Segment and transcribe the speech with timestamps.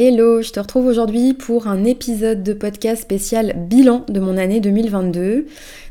[0.00, 4.60] Hello, je te retrouve aujourd'hui pour un épisode de podcast spécial bilan de mon année
[4.60, 5.48] 2022.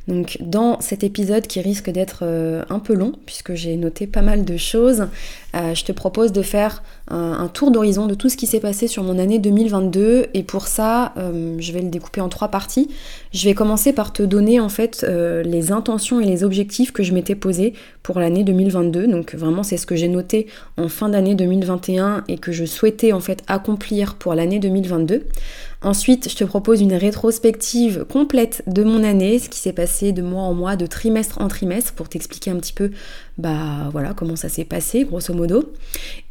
[0.08, 4.22] Donc dans cet épisode qui risque d'être euh, un peu long, puisque j'ai noté pas
[4.22, 5.08] mal de choses,
[5.54, 8.88] euh, je te propose de faire un, tour d'horizon de tout ce qui s'est passé
[8.88, 10.28] sur mon année 2022.
[10.34, 12.90] Et pour ça, euh, je vais le découper en trois parties.
[13.34, 15.06] Je vais commencer par te donner en fait
[15.44, 19.08] les intentions et les objectifs que je m'étais posés pour l'année 2022.
[19.08, 20.48] Donc vraiment c'est ce que j'ai noté
[20.78, 25.24] en fin d'année 2021 et que je souhaitais en fait accomplir pour l'année 2022.
[25.84, 30.24] Ensuite, je te propose une rétrospective complète de mon année, ce qui s'est passé de
[30.24, 32.90] mois en mois, de trimestre en trimestre, pour t'expliquer un petit peu
[33.38, 35.74] bah voilà comment ça s'est passé grosso modo.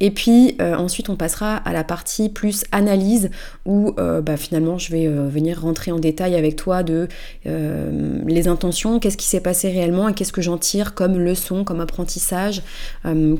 [0.01, 3.31] Et puis euh, ensuite on passera à la partie plus analyse
[3.65, 7.09] où euh, bah, finalement je vais euh, venir rentrer en détail avec toi de
[7.45, 11.81] les intentions, qu'est-ce qui s'est passé réellement et qu'est-ce que j'en tire comme leçon, comme
[11.81, 12.63] apprentissage.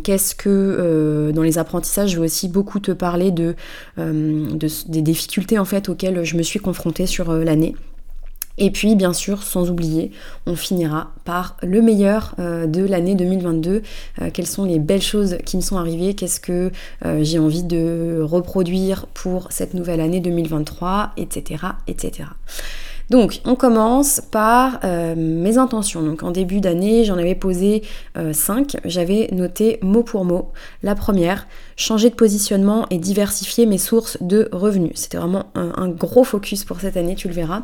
[0.03, 3.55] qu'est-ce que dans les apprentissages je vais aussi beaucoup te parler de,
[3.99, 7.75] de, des difficultés en fait auxquelles je me suis confrontée sur l'année.
[8.59, 10.13] Et puis, bien sûr, sans oublier,
[10.47, 13.83] on finira par le meilleur euh, de l'année 2022.
[14.23, 16.15] Euh, quelles sont les belles choses qui me sont arrivées?
[16.15, 16.71] Qu'est-ce que
[17.05, 21.65] euh, j'ai envie de reproduire pour cette nouvelle année 2023 Etc.
[21.87, 22.29] etc.
[23.11, 24.81] Donc, on commence par
[25.17, 26.03] mes intentions.
[26.03, 27.83] Donc, en début d'année, j'en avais posé
[28.33, 28.79] 5.
[28.85, 30.51] J'avais noté mot pour mot.
[30.83, 31.47] La première,
[31.77, 34.93] changer de positionnement et diversifier mes sources de revenus.
[34.95, 37.63] C'était vraiment un, gros focus pour cette année, tu le verras.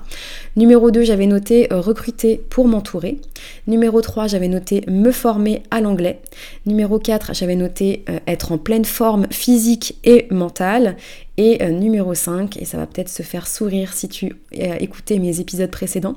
[0.56, 3.18] Numéro 2, j'avais noté euh, recruter pour m'entourer.
[3.66, 6.20] Numéro 3, j'avais noté me former à l'anglais.
[6.66, 10.96] Numéro 4, j'avais noté euh, être en pleine forme physique et mentale.
[11.38, 15.18] Et euh, numéro 5, et ça va peut-être se faire sourire si tu as écouté
[15.18, 16.16] mes épisodes précédents,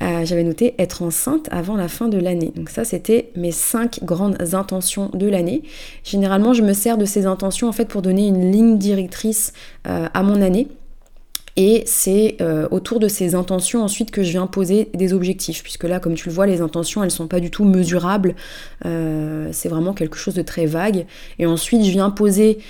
[0.00, 2.52] j'avais noté être enceinte avant la fin de l'année.
[2.54, 5.62] Donc ça, c'était mes 5 grandes intentions de l'année.
[6.04, 9.52] Généralement, je me sers de ces intention en fait pour donner une ligne directrice
[9.86, 10.68] euh, à mon année.
[11.62, 15.84] Et c'est euh, autour de ces intentions ensuite que je viens poser des objectifs, puisque
[15.84, 18.34] là, comme tu le vois, les intentions, elles sont pas du tout mesurables.
[18.86, 21.04] Euh, c'est vraiment quelque chose de très vague.
[21.38, 22.60] Et ensuite, je viens poser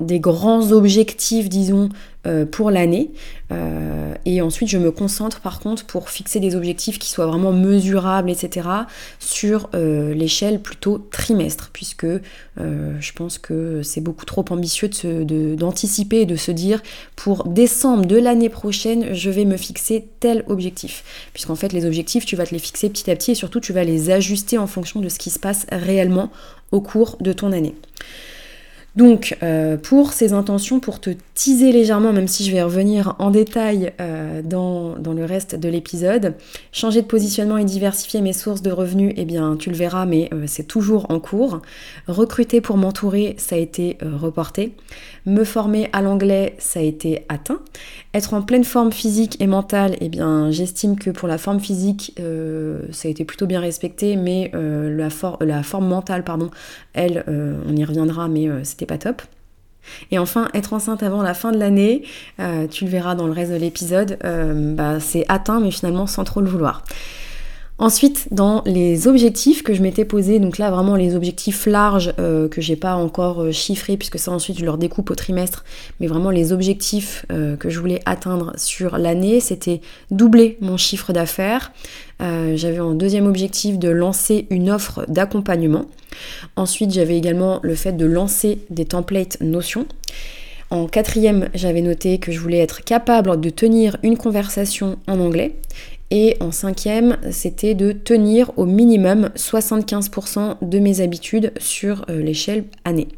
[0.00, 1.90] des grands objectifs, disons,
[2.26, 3.12] euh, pour l'année.
[3.50, 7.50] Euh, et ensuite, je me concentre par contre pour fixer des objectifs qui soient vraiment
[7.50, 8.68] mesurables, etc.
[9.18, 12.06] sur euh, l'échelle plutôt trimestre, puisque
[12.58, 14.90] je pense que c'est beaucoup trop ambitieux
[15.56, 16.82] d'anticiper et de se dire
[17.16, 21.02] pour décembre de l'année prochaine, je vais me fixer tel objectif.
[21.32, 23.72] Puisqu'en fait, les objectifs, tu vas te les fixer petit à petit et surtout, tu
[23.72, 26.30] vas les ajuster en fonction de ce qui se passe réellement
[26.70, 27.74] au cours de ton année.
[28.96, 33.30] Donc euh, pour ces intentions, pour te teaser légèrement, même si je vais revenir en
[33.30, 36.34] détail euh, dans, le reste de l'épisode,
[36.72, 40.28] changer de positionnement et diversifier mes sources de revenus, eh bien tu le verras, mais
[40.32, 41.62] euh, c'est toujours en cours.
[42.08, 44.74] Recruter pour m'entourer, ça a été reporté.
[45.26, 47.60] Me former à l'anglais, ça a été atteint.
[48.14, 52.14] Être en pleine forme physique et mentale, eh bien j'estime que pour la forme physique,
[52.90, 55.08] ça a été plutôt bien respecté, mais la,
[55.40, 56.50] la, forme mentale, pardon,
[56.92, 59.22] elle, on y reviendra, mais c'est pas top.
[60.10, 62.02] Et enfin, être enceinte avant la fin de l'année,
[62.38, 66.06] euh, tu le verras dans le reste de l'épisode, euh, bah, c'est atteint, mais finalement
[66.06, 66.82] sans trop le vouloir.
[67.80, 72.46] Ensuite, dans les objectifs que je m'étais posé, donc là vraiment les objectifs larges euh,
[72.46, 75.64] que j'ai pas encore euh, chiffrés, puisque ça ensuite je leur découpe au trimestre,
[75.98, 79.80] mais vraiment les objectifs euh, que je voulais atteindre sur l'année, c'était
[80.10, 81.72] doubler mon chiffre d'affaires.
[82.54, 85.86] J'avais en deuxième objectif de lancer une offre d'accompagnement.
[86.56, 89.86] Ensuite, j'avais également le fait de lancer des templates Notion.
[90.70, 95.56] En quatrième, j'avais noté que je voulais être capable de tenir une conversation en anglais.
[96.12, 102.64] Et en cinquième, c'était de tenir au minimum 75% de mes habitudes sur euh, l'échelle
[102.84, 103.08] année.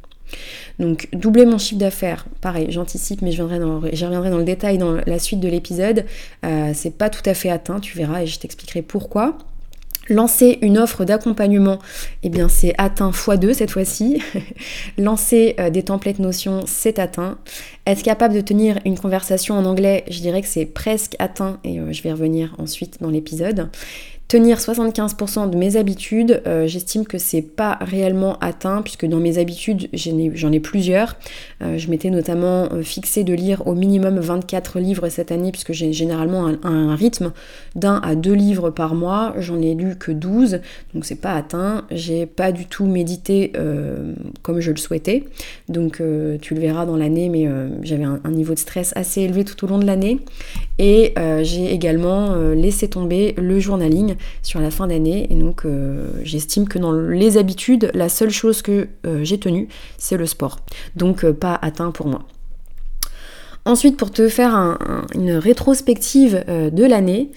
[0.79, 5.19] Donc doubler mon chiffre d'affaires, pareil, j'anticipe, mais je reviendrai dans le détail dans la
[5.19, 6.05] suite de l'épisode.
[6.45, 9.39] Euh, c'est pas tout à fait atteint, tu verras, et je t'expliquerai pourquoi.
[10.09, 11.79] Lancer une offre d'accompagnement,
[12.25, 14.21] eh bien c'est atteint x2 cette fois-ci.
[14.99, 17.39] Lancer euh, des templates Notion, c'est atteint.
[17.87, 21.79] Être capable de tenir une conversation en anglais, je dirais que c'est presque atteint et
[21.79, 23.69] euh, je vais revenir ensuite dans l'épisode.
[24.33, 29.37] Tenir 75% de mes habitudes, euh, j'estime que c'est pas réellement atteint puisque dans mes
[29.37, 31.17] habitudes j'en ai, plusieurs.
[31.63, 35.75] Euh, je m'étais notamment euh, fixé de lire au minimum 24 livres cette année puisque
[35.75, 37.33] j'ai généralement un, rythme
[37.75, 39.35] d'un à deux livres par mois.
[39.37, 40.61] J'en ai lu que 12
[40.95, 41.85] donc c'est pas atteint.
[41.91, 43.53] J'ai pas du tout médité
[44.41, 45.25] comme je le souhaitais
[45.69, 46.03] donc
[46.41, 47.47] tu le verras dans l'année mais
[47.83, 50.21] j'avais un, un, niveau de stress assez élevé tout au long de l'année
[50.79, 55.27] et j'ai également laissé tomber le journaling sur la fin d'année.
[55.31, 59.69] Et donc euh, j'estime que dans les habitudes, la seule chose que euh, j'ai tenue,
[59.99, 60.59] c'est le sport.
[60.97, 62.25] Donc euh, pas atteint pour moi.
[63.65, 64.77] Ensuite, pour te faire
[65.15, 67.31] une rétrospective de l'année,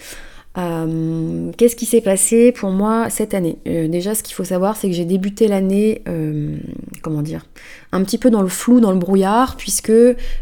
[0.56, 3.58] qu'est-ce qui s'est passé pour moi cette année?
[3.64, 6.02] Déjà, ce qu'il faut savoir, c'est que j'ai débuté l'année,
[7.06, 7.46] comment dire,
[7.92, 9.92] un petit peu dans le flou, dans le brouillard, puisque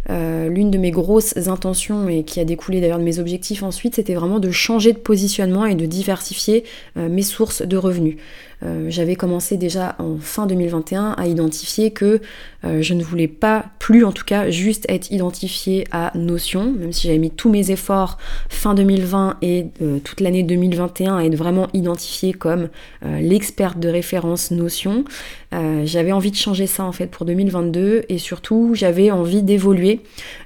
[0.09, 4.15] l'une de mes grosses intentions, et qui a découlé d'ailleurs de mes objectifs ensuite, c'était
[4.15, 6.65] vraiment de changer de positionnement et de diversifier
[6.97, 8.17] mes sources de revenus.
[8.65, 12.21] Euh, j'avais commencé déjà en fin 2021 à identifier que
[12.65, 16.93] euh, je ne voulais pas plus en tout cas juste être identifiée à Notion, même
[16.93, 18.19] si j'avais mis tous mes efforts
[18.49, 22.69] fin 2020 et euh, toute l'année 2021 à être vraiment identifiée comme
[23.03, 25.05] l'experte de référence Notion.
[25.85, 30.01] j'avais envie de changer ça en fait pour 2022 et surtout j'avais envie d'évoluer,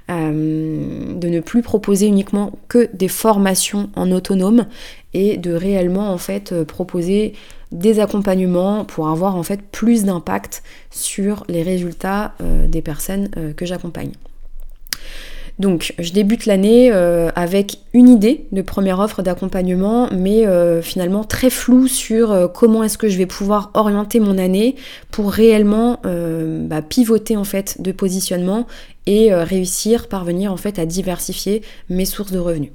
[0.09, 4.65] de ne plus proposer uniquement que des formations en autonome
[5.13, 7.33] et de réellement en fait proposer
[7.71, 13.53] des accompagnements pour avoir en fait plus d'impact sur les résultats euh, des personnes euh,
[13.53, 14.11] que j'accompagne.
[15.59, 20.45] Donc je débute l'année euh, avec une idée de première offre d'accompagnement, mais
[20.81, 24.75] finalement très floue sur comment est-ce que je vais pouvoir orienter mon année
[25.11, 28.67] pour réellement bah, pivoter en fait de positionnement
[29.05, 32.71] et réussir, parvenir en fait à diversifier mes sources de revenus.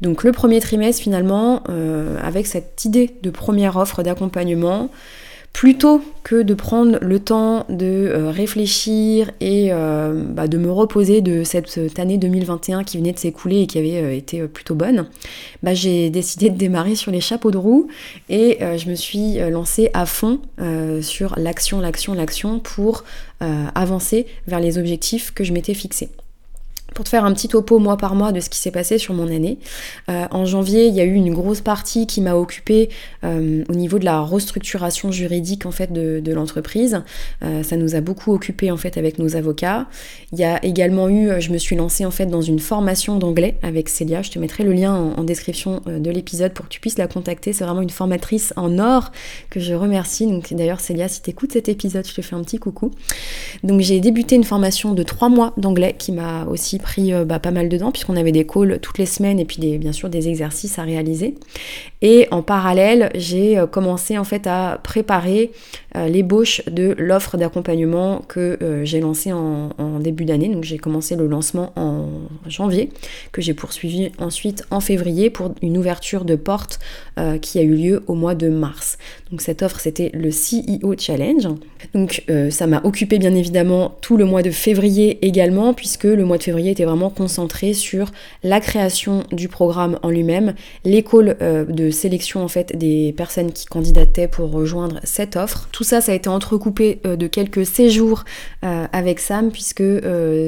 [0.00, 4.90] Donc le premier trimestre finalement, euh, avec cette idée de première offre d'accompagnement,
[5.56, 11.22] plutôt que de prendre le temps de euh, réfléchir et euh, bah, de me reposer
[11.22, 15.06] de cette, année 2021 qui venait de s'écouler et qui avait été plutôt bonne,
[15.62, 17.88] bah, j'ai décidé de démarrer sur les chapeaux de roue
[18.28, 20.40] et je me suis lancée à fond
[21.00, 23.04] sur l'action, l'action, l'action pour
[23.40, 26.10] avancer vers les objectifs que je m'étais fixés
[26.96, 29.12] pour te faire un petit topo mois par mois de ce qui s'est passé sur
[29.12, 29.58] mon année.
[30.08, 32.88] Euh, en janvier, il y a eu une grosse partie qui m'a occupée
[33.22, 37.02] euh, au niveau de la restructuration juridique en fait de, l'entreprise.
[37.44, 39.86] Euh, ça nous a beaucoup occupé en fait avec nos avocats.
[40.32, 43.58] Il y a également eu, je me suis lancée en fait dans une formation d'anglais
[43.62, 44.22] avec Célia.
[44.22, 47.52] Je te mettrai le lien en, description de l'épisode pour que tu puisses la contacter.
[47.52, 49.12] C'est vraiment une formatrice en or
[49.50, 50.26] que je remercie.
[50.26, 52.90] Donc d'ailleurs Célia, si tu écoutes cet épisode, je te fais un petit coucou.
[53.64, 57.40] Donc j'ai débuté une formation de trois mois d'anglais qui m'a aussi pris euh, bah,
[57.40, 59.92] pas mal de temps puisqu'on avait des calls toutes les semaines et puis des, bien
[59.92, 61.34] sûr des exercices à réaliser.
[62.00, 65.50] Et en parallèle, j'ai euh, commencé en fait à préparer
[65.96, 70.48] euh, l'ébauche de l'offre d'accompagnement que j'ai lancée en, début d'année.
[70.48, 72.06] Donc j'ai commencé le lancement en
[72.46, 72.90] janvier,
[73.32, 76.78] que j'ai poursuivi ensuite en février pour une ouverture de porte
[77.40, 78.98] qui a eu lieu au mois de mars.
[79.30, 81.48] Donc cette offre c'était le CEO Challenge.
[81.94, 86.38] Donc ça m'a occupé bien évidemment tout le mois de février également puisque le mois
[86.38, 88.10] de février était vraiment concentré sur
[88.42, 90.54] la création du programme en lui-même,
[90.84, 95.68] l'école euh, de sélection en fait des personnes qui candidataient pour rejoindre cette offre.
[95.72, 98.24] Tout ça, ça a été entrecoupé euh, de quelques séjours
[98.64, 99.82] euh, avec Sam, puisque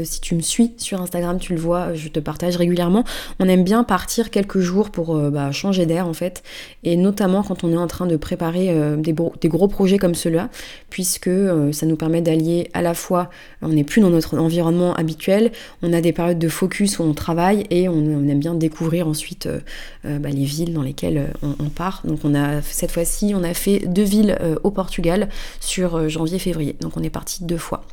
[0.05, 3.05] si tu me suis sur Instagram, tu le vois, je te partage régulièrement.
[3.41, 6.43] On aime bien partir quelques jours pour bah, changer d'air en fait,
[6.85, 10.49] et notamment quand on est en train de préparer des, des, gros projets comme ceux-là,
[10.91, 11.31] puisque
[11.73, 13.31] ça nous permet d'allier à la fois,
[13.63, 15.51] on n'est plus dans notre environnement habituel,
[15.83, 19.47] on a des période de focus où on travaille et on, aime bien découvrir ensuite
[19.47, 19.61] euh,
[20.05, 22.03] euh, bah, les villes dans lesquelles euh, on, part.
[22.05, 25.29] Donc on a cette fois-ci, on a fait deux villes au Portugal
[25.61, 26.77] sur janvier-février.
[26.81, 27.85] Donc on est parti deux fois.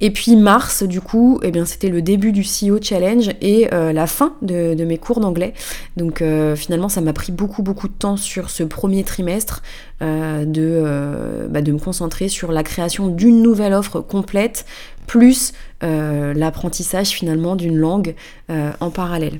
[0.00, 4.06] Et puis mars, du coup, eh bien c'était le début du CEO Challenge et la
[4.06, 5.54] fin de, mes cours d'anglais.
[5.96, 6.22] Donc
[6.56, 9.62] finalement, ça m'a pris beaucoup beaucoup de temps sur ce premier trimestre
[10.00, 14.64] de, bah, de me concentrer sur la création d'une nouvelle offre complète
[15.06, 18.14] plus euh, l'apprentissage finalement d'une langue
[18.50, 19.38] euh, en parallèle.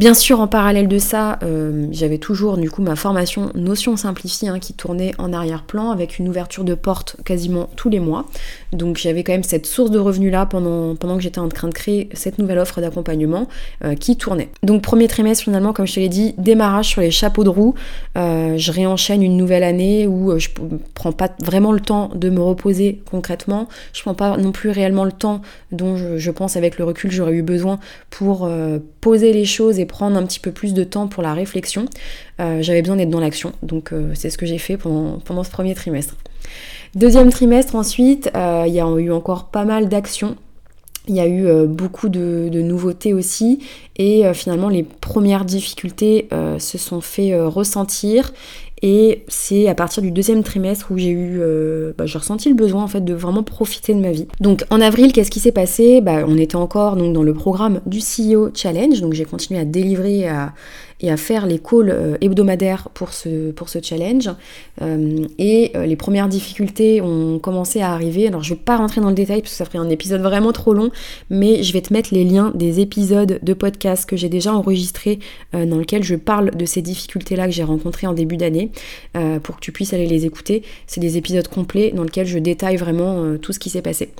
[0.00, 4.48] Bien sûr, en parallèle de ça, euh, j'avais toujours du coup ma formation Notion Simplifiée
[4.48, 8.24] hein, qui tournait en arrière-plan avec une ouverture de porte quasiment tous les mois.
[8.72, 11.68] Donc j'avais quand même cette source de revenus là pendant, pendant que j'étais en train
[11.68, 13.46] de créer cette nouvelle offre d'accompagnement
[13.84, 14.48] euh, qui tournait.
[14.62, 17.74] Donc premier trimestre finalement, comme je te l'ai dit, démarrage sur les chapeaux de roue.
[18.16, 20.48] Euh, je réenchaîne une nouvelle année où je
[20.94, 23.68] prends pas vraiment le temps de me reposer concrètement.
[23.92, 25.42] Je prends pas non plus réellement le temps
[25.72, 27.78] dont je, je pense avec le recul j'aurais eu besoin
[28.08, 28.50] pour
[29.02, 31.86] poser les choses et prendre un petit peu plus de temps pour la réflexion.
[32.38, 35.74] J'avais besoin d'être dans l'action, donc c'est ce que j'ai fait pendant, pendant ce premier
[35.74, 36.16] trimestre.
[36.94, 40.36] Deuxième trimestre ensuite, il y a eu encore pas mal d'actions
[41.08, 43.58] il y a eu euh, beaucoup de, nouveautés aussi
[43.96, 48.32] et euh, finalement les premières difficultés euh, se sont fait ressentir
[48.82, 51.40] et c'est à partir du deuxième trimestre où j'ai eu,
[51.96, 54.26] bah, j'ai ressenti le besoin en fait de vraiment profiter de ma vie.
[54.40, 56.00] Donc en avril, qu'est-ce qui s'est passé?
[56.00, 59.64] Bah, On était encore donc dans le programme du CEO Challenge, donc j'ai continué à
[59.64, 60.52] délivrer à
[61.00, 64.30] et à faire les calls euh, hebdomadaires pour ce, pour ce challenge.
[64.82, 68.26] Euh, et euh, les premières difficultés ont commencé à arriver.
[68.28, 70.52] Alors je vais pas rentrer dans le détail parce que ça ferait un épisode vraiment
[70.52, 70.90] trop long,
[71.30, 75.18] mais je vais te mettre les liens des épisodes de podcast que j'ai déjà enregistrés
[75.52, 78.70] dans lesquels je parle de ces difficultés-là que j'ai rencontrées en début d'année
[79.42, 80.62] pour que tu puisses aller les écouter.
[80.86, 84.10] C'est des épisodes complets dans lesquels je détaille vraiment tout ce qui s'est passé.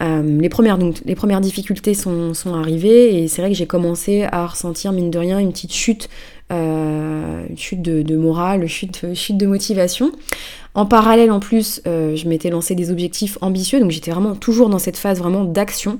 [0.00, 4.24] les, premières, donc, les premières difficultés sont, sont arrivées et c'est vrai que j'ai commencé
[4.30, 6.08] à ressentir mine de rien une petite chute
[6.52, 10.12] une chute de, morale, chute, chute de motivation.
[10.74, 14.70] En parallèle, en plus, euh, je m'étais lancé des objectifs ambitieux, donc j'étais vraiment toujours
[14.70, 15.98] dans cette phase vraiment d'action,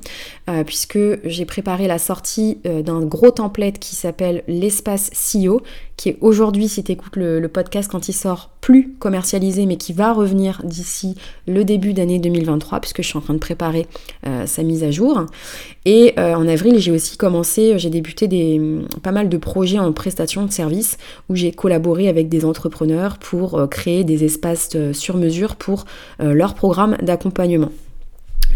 [0.48, 5.60] euh, puisque j'ai préparé la sortie d'un gros template qui s'appelle l'espace CEO,
[5.96, 9.92] qui est aujourd'hui, si tu écoutes le, podcast quand il sort, plus commercialisé, mais qui
[9.92, 13.88] va revenir d'ici le début d'année 2023, puisque je suis en train de préparer
[14.46, 15.26] sa mise à jour.
[15.84, 18.28] Et en avril, j'ai aussi commencé, j'ai débuté
[19.02, 20.96] pas mal de projets en prestation de services,
[21.28, 25.84] où j'ai collaboré avec des entrepreneurs pour créer des espaces euh, sur mesure pour
[26.20, 27.70] euh, leur programme d'accompagnement.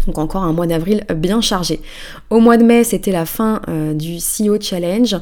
[0.07, 1.79] Donc encore un mois d'avril bien chargé.
[2.29, 5.15] Au mois de mai, c'était la fin euh, du CEO Challenge.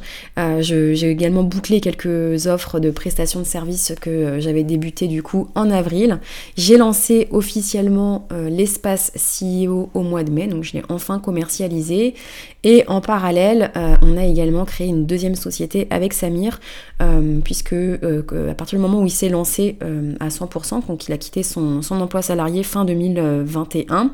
[0.59, 5.69] j'ai également bouclé quelques offres de prestations de services que j'avais débuté du coup en
[5.69, 6.19] avril.
[6.55, 12.13] J'ai lancé officiellement l'espace CEO au mois de mai, donc je l'ai enfin commercialisé.
[12.65, 16.59] Et en parallèle, euh, on a également créé une deuxième société avec Samir,
[16.99, 19.77] euh, puisque euh, à partir du moment où il s'est lancé
[20.19, 24.11] à 100%, donc il a quitté son, emploi salarié fin 2021,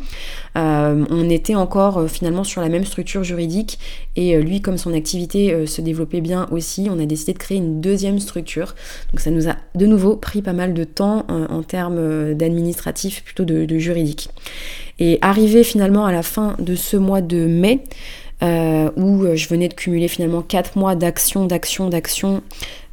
[0.61, 3.79] on était encore finalement sur la même structure juridique.
[4.15, 7.81] Et lui, comme son activité se développait bien aussi, on a décidé de créer une
[7.81, 8.75] deuxième structure.
[9.11, 13.45] Donc ça nous a de nouveau pris pas mal de temps en termes d'administratif, plutôt
[13.45, 14.29] de, de juridique.
[14.99, 17.83] Et arrivé finalement à la fin de ce mois de mai,
[18.43, 22.41] euh, où euh, je venais de cumuler finalement 4 mois d'action, d'action, d'action.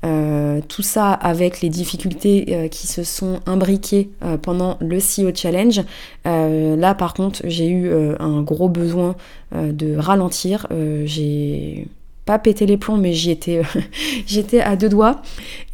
[0.05, 4.11] Euh, tout ça avec les difficultés qui se sont imbriquées
[4.43, 5.81] pendant le CEO Challenge.
[6.25, 9.17] là par contre j'ai eu un gros besoin
[9.55, 10.67] de ralentir.
[11.05, 11.88] j'ai
[12.25, 13.62] pas pété les plombs mais j'y étais,
[14.26, 15.23] j'étais à deux doigts.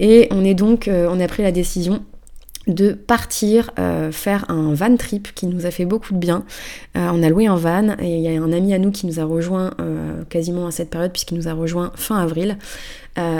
[0.00, 2.02] Et on est donc, on a pris la décision
[2.66, 6.44] de partir euh, faire un van trip qui nous a fait beaucoup de bien.
[6.96, 9.06] Euh, on a loué un van et il y a un ami à nous qui
[9.06, 12.56] nous a rejoint euh, quasiment à cette période puisqu'il nous a rejoint fin avril.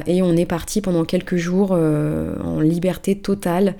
[0.06, 3.74] et on est parti pendant quelques jours en liberté totale,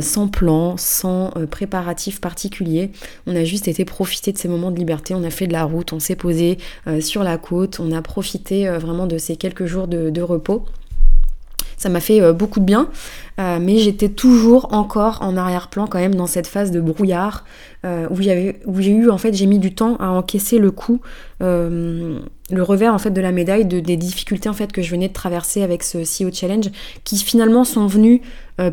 [0.00, 2.92] sans plan, sans préparatif particulier.
[3.26, 5.14] On a juste été profiter de ces moments de liberté.
[5.14, 6.56] On a fait de la route, on s'est posé
[7.00, 10.64] sur la côte, on a profité vraiment de ces quelques jours de repos.
[11.76, 12.88] Ça m'a fait euh, beaucoup de bien,
[13.38, 17.44] euh, mais j'étais toujours encore en arrière-plan quand même dans cette phase de brouillard
[17.84, 21.00] euh, où, j'ai eu en fait j'ai mis du temps à encaisser le coup,
[21.40, 25.08] le revers en fait de la médaille de, des difficultés en fait que je venais
[25.08, 26.70] de traverser avec ce CEO Challenge,
[27.04, 28.20] qui finalement sont venus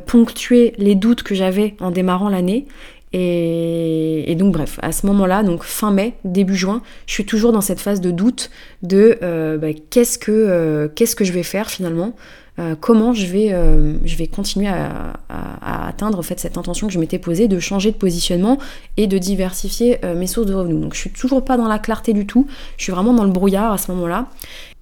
[0.05, 2.67] ponctuer les doutes que j'avais en démarrant l'année.
[3.13, 7.59] Et, donc bref, à ce moment-là, donc fin mai, début juin, je suis toujours dans
[7.59, 8.51] cette phase de doute
[8.83, 9.17] de
[9.57, 12.15] bah, qu'est-ce que qu'est-ce que je vais faire finalement?
[12.59, 15.13] Euh, comment je vais, euh, je vais continuer à,
[15.87, 18.57] atteindre en fait, cette intention que je m'étais posée de changer de positionnement
[18.97, 20.79] et de diversifier euh, mes sources de revenus.
[20.79, 23.31] Donc je suis toujours pas dans la clarté du tout, je suis vraiment dans le
[23.31, 24.27] brouillard à ce moment-là.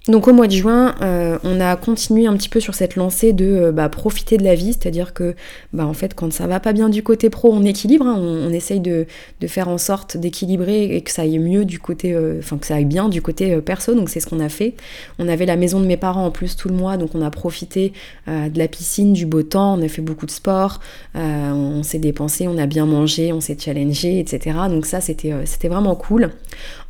[0.10, 3.32] Donc au mois de juin, euh, on a continué un petit peu sur cette lancée
[3.32, 5.36] de euh, bah, profiter de la vie, c'est-à-dire que
[5.72, 8.18] bah, en fait quand ça va pas bien du côté pro, on équilibre, hein.
[8.20, 9.06] on, essaye de,
[9.46, 12.75] faire en sorte d'équilibrer et que ça aille mieux du côté, euh, enfin que ça
[12.75, 14.74] aille bien du côté perso, donc c'est ce qu'on a fait.
[15.20, 17.30] On avait la maison de mes parents en plus tout le mois, donc on a
[17.30, 17.94] profité
[18.28, 20.80] de la piscine, du beau temps, on a fait beaucoup de sport,
[21.13, 24.58] on s'est dépensé, on a bien mangé, on s'est challengé, etc.
[24.70, 26.32] Donc ça c'était vraiment cool.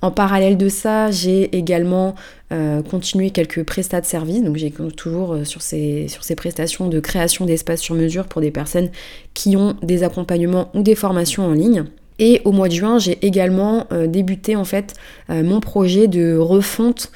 [0.01, 2.15] En parallèle de ça, j'ai également
[2.53, 4.41] euh, continué quelques prestats de services.
[4.41, 8.41] Donc j'ai toujours euh, sur, ces, sur ces prestations de création d'espace sur mesure pour
[8.41, 8.89] des personnes
[9.33, 11.83] qui ont des accompagnements ou des formations en ligne.
[12.21, 14.93] Et au mois de juin, j'ai également euh, débuté en fait
[15.29, 17.11] mon projet de refonte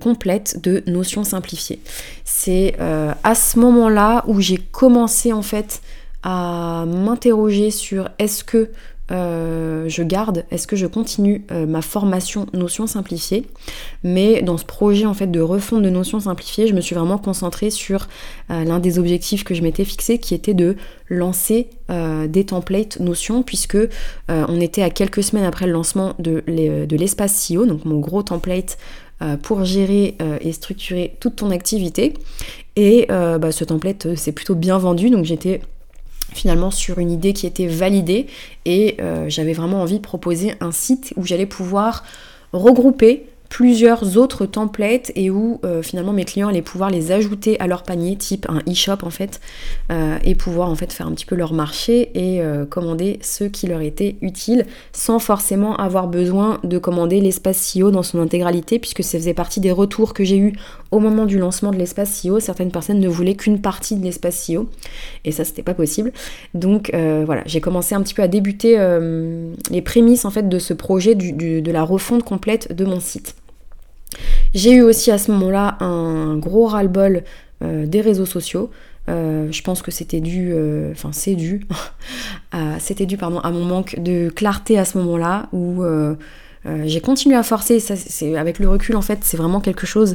[0.00, 1.80] complète de notions simplifiées.
[2.24, 5.80] C'est à ce moment-là où j'ai commencé en fait
[6.22, 8.70] à m'interroger sur est-ce que
[9.12, 13.46] je garde, est-ce que je continue ma formation notions simplifiées.
[14.02, 17.18] Mais dans ce projet en fait de refonte de notions simplifiées, je me suis vraiment
[17.18, 18.08] concentrée sur
[18.48, 20.76] l'un des objectifs que je m'étais fixé qui était de
[21.08, 23.78] lancer des templates notions puisque
[24.28, 26.42] on était à quelques semaines après le lancement de
[26.96, 28.78] l'espace CEO, donc mon gros template
[29.42, 32.14] pour gérer et structurer toute ton activité.
[32.76, 35.60] Et euh, bah, ce template euh, s'est plutôt bien vendu, donc j'étais
[36.34, 38.26] finalement sur une idée qui était validée
[38.64, 42.04] et euh, j'avais vraiment envie de proposer un site où j'allais pouvoir
[42.52, 47.66] regrouper plusieurs autres templates et où euh, finalement mes clients allaient pouvoir les ajouter à
[47.66, 49.42] leur panier, type un e-shop en fait,
[49.90, 53.48] euh, et pouvoir en fait faire un petit peu leur marché et euh, commander ceux
[53.48, 58.78] qui leur étaient utiles sans forcément avoir besoin de commander l'espace SEO dans son intégralité
[58.78, 60.54] puisque ça faisait partie des retours que j'ai eu
[60.90, 62.40] au moment du lancement de l'espace SEO.
[62.40, 64.70] Certaines personnes ne voulaient qu'une partie de l'espace SEO
[65.26, 66.12] et ça c'était pas possible.
[66.54, 68.78] Donc voilà, j'ai commencé un petit peu à débuter
[69.70, 73.36] les prémices en fait de ce projet de la refonte complète de mon site.
[74.54, 77.24] J'ai eu aussi à ce moment-là un gros ras-le-bol
[77.62, 78.70] euh, des réseaux sociaux.
[79.08, 81.66] Euh, je pense que c'était dû, euh, enfin c'est dû,
[82.78, 85.82] c'était pardon à mon manque de clarté à ce moment-là où
[86.84, 87.78] j'ai continué à forcer.
[88.36, 90.14] Avec le recul en fait, c'est vraiment quelque chose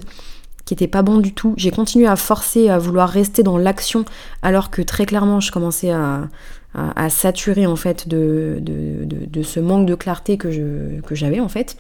[0.66, 1.54] qui était pas bon du tout.
[1.58, 4.04] J'ai continué à forcer à vouloir rester dans l'action
[4.42, 6.30] alors que très clairement je commençais à,
[7.10, 8.62] saturer en fait de,
[9.44, 10.52] ce manque de clarté que
[11.12, 11.78] j'avais en fait.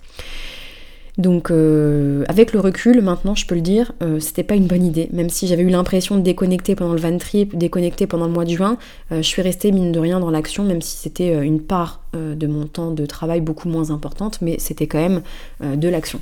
[1.18, 4.86] Donc euh, avec le recul, maintenant je peux le dire, euh, c'était pas une bonne
[4.86, 5.10] idée.
[5.12, 8.46] Même si j'avais eu l'impression de déconnecter pendant le van trip, déconnecter pendant le mois
[8.46, 8.78] de juin,
[9.12, 12.48] euh, je suis restée mine de rien dans l'action, même si c'était une part de
[12.48, 15.22] mon temps de travail beaucoup moins importante, mais c'était quand même
[15.62, 16.20] de l'action.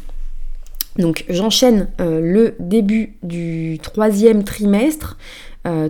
[0.98, 5.18] Donc j'enchaîne le début du troisième trimestre,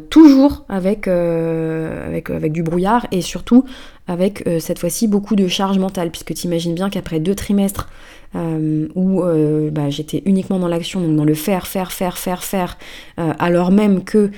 [0.09, 3.65] toujours avec, du brouillard et surtout
[4.07, 7.87] avec cette fois-ci beaucoup de charge mentale, puisque tu imagines bien qu'après deux trimestres
[8.35, 12.43] euh, où euh, bah, j'étais uniquement dans l'action, donc dans le faire, faire, faire, faire,
[12.43, 12.77] faire,
[13.17, 14.31] euh, alors même que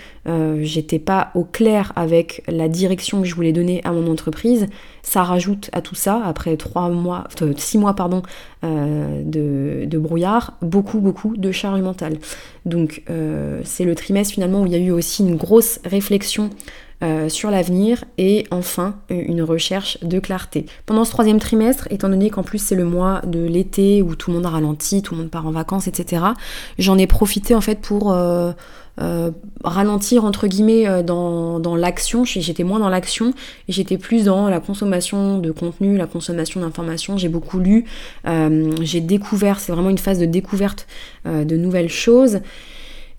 [0.59, 4.67] j'étais pas au clair avec la direction que je voulais donner à mon entreprise,
[5.01, 8.23] ça rajoute à tout ça, après trois mois, six mois pardon,
[8.61, 12.17] de, de, brouillard, beaucoup, beaucoup de charge mentale.
[12.65, 13.03] Donc
[13.63, 16.49] c'est le trimestre finalement où il y a eu aussi une grosse réflexion
[17.03, 20.65] euh, sur l'avenir et enfin une recherche de clarté.
[20.87, 24.31] Pendant ce troisième trimestre, étant donné qu'en plus c'est le mois de l'été où tout
[24.31, 26.23] le monde a ralenti, tout le monde part en vacances, etc.,
[26.79, 28.51] j'en ai profité en fait pour euh,
[28.99, 29.29] euh,
[29.63, 32.25] ralentir entre guillemets dans, dans l'action.
[32.25, 33.29] J'étais moins dans l'action
[33.67, 37.15] et j'étais plus dans la consommation de contenu, la consommation d'informations.
[37.15, 37.85] J'ai beaucoup lu,
[38.81, 40.87] j'ai découvert, c'est vraiment une phase de découverte
[41.25, 42.39] de nouvelles choses.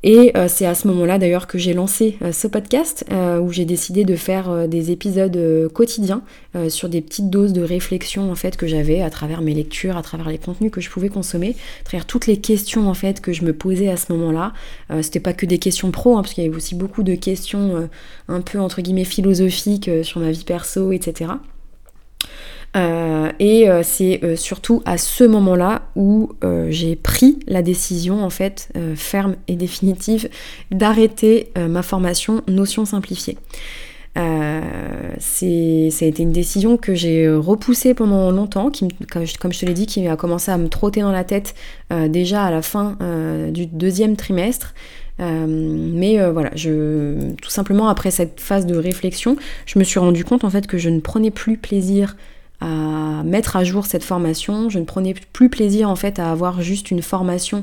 [0.04, 3.50] Et euh, c'est à ce moment-là d'ailleurs que j'ai lancé euh, ce podcast euh, où
[3.50, 6.22] j'ai décidé de faire des épisodes quotidiens
[6.68, 10.02] sur des petites doses de réflexion en fait que j'avais à travers mes lectures, à
[10.02, 13.32] travers les contenus que je pouvais consommer, à travers toutes les questions en fait que
[13.32, 14.52] je me posais à ce moment-là.
[15.02, 17.88] C'était pas que des questions pro, hein, parce qu'il y avait aussi beaucoup de questions
[18.28, 21.32] un peu entre guillemets philosophiques sur ma vie perso, etc.
[22.76, 26.32] Euh, et euh, c'est euh, surtout à ce moment-là où
[26.68, 30.28] j'ai pris la décision en fait ferme et définitive
[30.70, 33.36] d'arrêter ma formation notion simplifiée.
[34.16, 34.60] Euh,
[35.18, 39.74] ça a été une décision que j'ai repoussée pendant longtemps, qui, comme, je, te l'ai
[39.74, 41.54] dit, qui a commencé à me trotter dans la tête
[42.08, 42.96] déjà à la fin
[43.50, 44.74] du deuxième trimestre.
[45.18, 50.44] mais voilà, je, tout simplement après cette phase de réflexion, je me suis rendu compte
[50.44, 52.16] en fait que je ne prenais plus plaisir
[52.60, 54.68] à mettre à jour cette formation.
[54.68, 57.62] Je ne prenais plus plaisir en fait à avoir juste une formation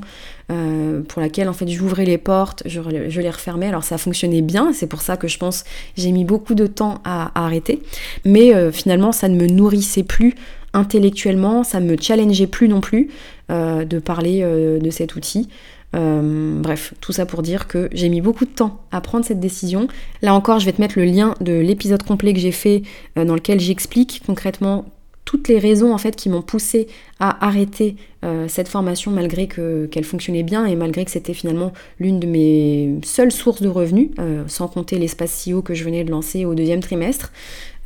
[0.51, 3.67] euh, pour laquelle en fait j'ouvrais les portes, je, les refermais.
[3.67, 5.65] Alors ça fonctionnait bien, c'est pour ça que je pense
[5.97, 7.81] j'ai mis beaucoup de temps à, arrêter.
[8.23, 10.36] Mais euh, finalement ça ne me nourrissait plus
[10.73, 13.10] intellectuellement, ça ne me challengeait plus non plus
[13.51, 15.49] euh, de parler de cet outil.
[15.93, 19.88] Bref, tout ça pour dire que j'ai mis beaucoup de temps à prendre cette décision.
[20.21, 22.84] Là encore, je vais te mettre le lien de l'épisode complet que j'ai fait
[23.15, 24.86] dans lequel j'explique concrètement
[25.26, 26.88] toutes les raisons en fait qui m'ont poussé
[27.19, 31.74] à arrêter euh, cette formation malgré que, qu'elle fonctionnait bien et malgré que c'était finalement
[32.00, 36.04] l'une de mes seules sources de revenus, euh, sans compter l'espace CEO que je venais
[36.04, 37.34] de lancer au deuxième trimestre.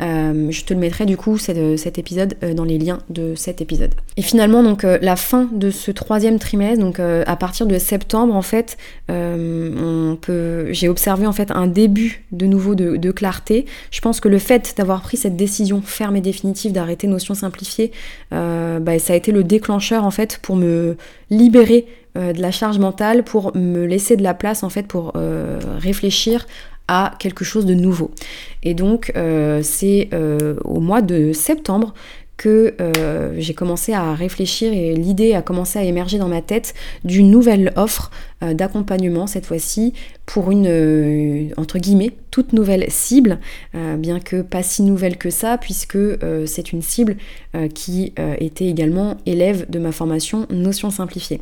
[0.02, 3.94] Euh, je te le mettrai du coup cet épisode dans les liens de cet épisode.
[4.18, 8.42] Et finalement donc la fin de ce troisième trimestre, donc à partir de septembre en
[8.42, 8.78] fait,
[9.10, 13.66] j'ai observé en fait un début de nouveau de, clarté.
[13.92, 17.92] Je pense que le fait d'avoir pris cette décision ferme et définitive d'arrêter notion simplifiée,
[18.32, 20.98] bah, ça a été le déclencheur en fait pour me
[21.30, 21.86] libérer
[22.18, 25.60] euh, de la charge mentale, pour me laisser de la place en fait pour euh,
[25.78, 26.48] réfléchir
[27.20, 28.12] quelque chose de nouveau.
[28.64, 29.12] Et donc
[29.62, 30.10] c'est
[30.64, 31.94] au mois de septembre
[32.38, 32.74] que
[33.38, 36.74] j'ai commencé à réfléchir et l'idée a commencé à émerger dans ma tête
[37.04, 39.94] d'une nouvelle offre d'accompagnement cette fois-ci
[40.26, 43.40] pour une entre guillemets toute nouvelle cible,
[43.76, 47.18] euh, bien que pas si nouvelle que ça, puisque euh, c'est une cible
[47.56, 51.42] euh, qui était également élève de ma formation Notion simplifiée.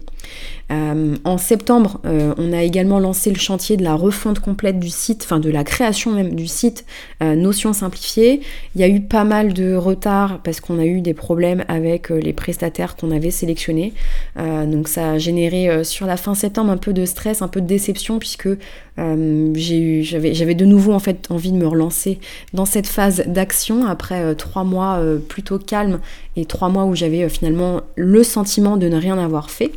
[0.69, 5.39] en septembre, on a également lancé le chantier de la refonte complète du site, enfin
[5.39, 6.86] de la création même du site
[7.21, 8.41] Notion simplifiée.
[8.75, 12.10] Il y a eu pas mal de retard parce qu'on a eu des problèmes avec
[12.10, 13.93] les prestataires qu'on avait sélectionnés.
[14.36, 17.67] donc ça a généré sur la fin septembre un peu de stress, un peu de
[17.67, 18.50] déception, puisque
[18.97, 22.19] j'avais de nouveau en fait envie de me relancer
[22.54, 26.00] dans cette phase d'action après euh, trois mois euh, plutôt calmes
[26.36, 29.71] et trois mois où j'avais euh, finalement le sentiment de ne rien avoir fait.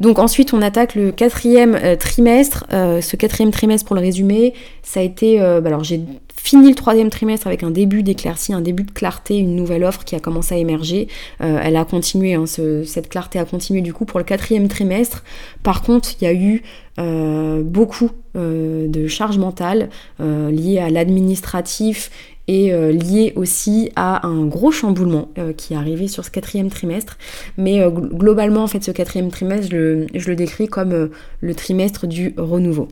[0.00, 2.66] Donc ensuite on attaque le quatrième trimestre.
[2.70, 4.52] ce quatrième trimestre pour le résumer,
[4.82, 5.38] ça a été...
[5.38, 6.02] Bah, alors j'ai
[6.46, 10.04] fini le troisième trimestre avec un début d'éclaircie, un début de clarté, une nouvelle offre
[10.04, 11.08] qui a commencé à émerger.
[11.40, 15.24] elle a continué, hein, cette clarté a continué du coup pour le quatrième trimestre.
[15.62, 16.62] Par contre, il y a eu
[16.98, 22.10] euh, beaucoup euh, de charges mentales euh, liées à l'administratif
[22.48, 27.18] et liées aussi à un gros chamboulement qui est arrivé sur ce quatrième trimestre.
[27.58, 32.86] Mais globalement, en fait, ce quatrième trimestre, je le décris comme le trimestre du renouveau.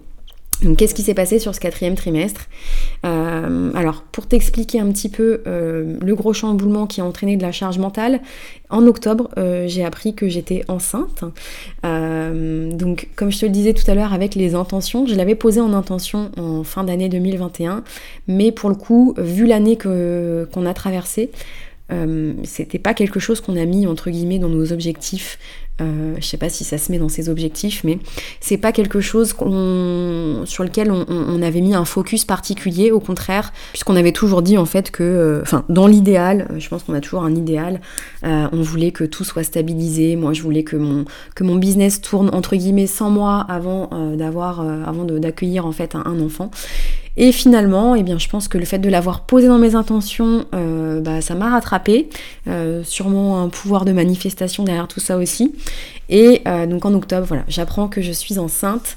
[0.78, 2.48] Qu'est-ce qui s'est passé sur ce quatrième trimestre?
[3.04, 7.42] Euh, Alors pour t'expliquer un petit peu euh, le gros chamboulement qui a entraîné de
[7.42, 8.20] la charge mentale,
[8.70, 11.24] en octobre euh, j'ai appris que j'étais enceinte.
[11.82, 15.60] donc comme je te le disais tout à l'heure avec les intentions, je l'avais posé
[15.60, 17.84] en intention en fin d'année 2021,
[18.28, 21.30] mais pour le coup vu l'année qu'on a traversée,
[22.44, 25.38] c'était pas quelque chose qu'on a mis entre guillemets dans nos objectifs
[25.80, 27.98] euh, je sais pas si ça se met dans ses objectifs, mais
[28.40, 33.96] c'est pas quelque chose sur lequel on, avait mis un focus particulier, au contraire, puisqu'on
[33.96, 37.00] avait toujours dit en fait que, euh, enfin, dans l'idéal, euh, je pense qu'on a
[37.00, 37.80] toujours un idéal,
[38.22, 40.16] on voulait que tout soit stabilisé.
[40.16, 44.60] Moi, je voulais que mon, que mon business tourne entre guillemets 100 mois avant d'avoir,
[44.60, 46.50] avant d'accueillir en fait un enfant.
[47.16, 50.46] Et finalement, eh bien, je pense que le fait de l'avoir posé dans mes intentions,
[50.55, 52.09] euh, bah, ça m'a rattrapé.
[52.48, 55.55] Euh, sûrement un pouvoir de manifestation derrière tout ça aussi.
[56.09, 58.96] Et euh, donc en octobre, voilà, j'apprends que je suis enceinte.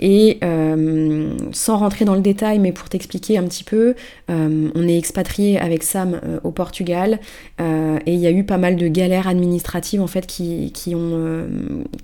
[0.00, 3.94] Et euh, sans rentrer dans le détail, mais pour t'expliquer un petit peu,
[4.30, 7.18] euh, on est expatrié avec Sam euh, au Portugal
[7.60, 11.46] et il y a eu pas mal de galères administratives en fait qui, qui ont,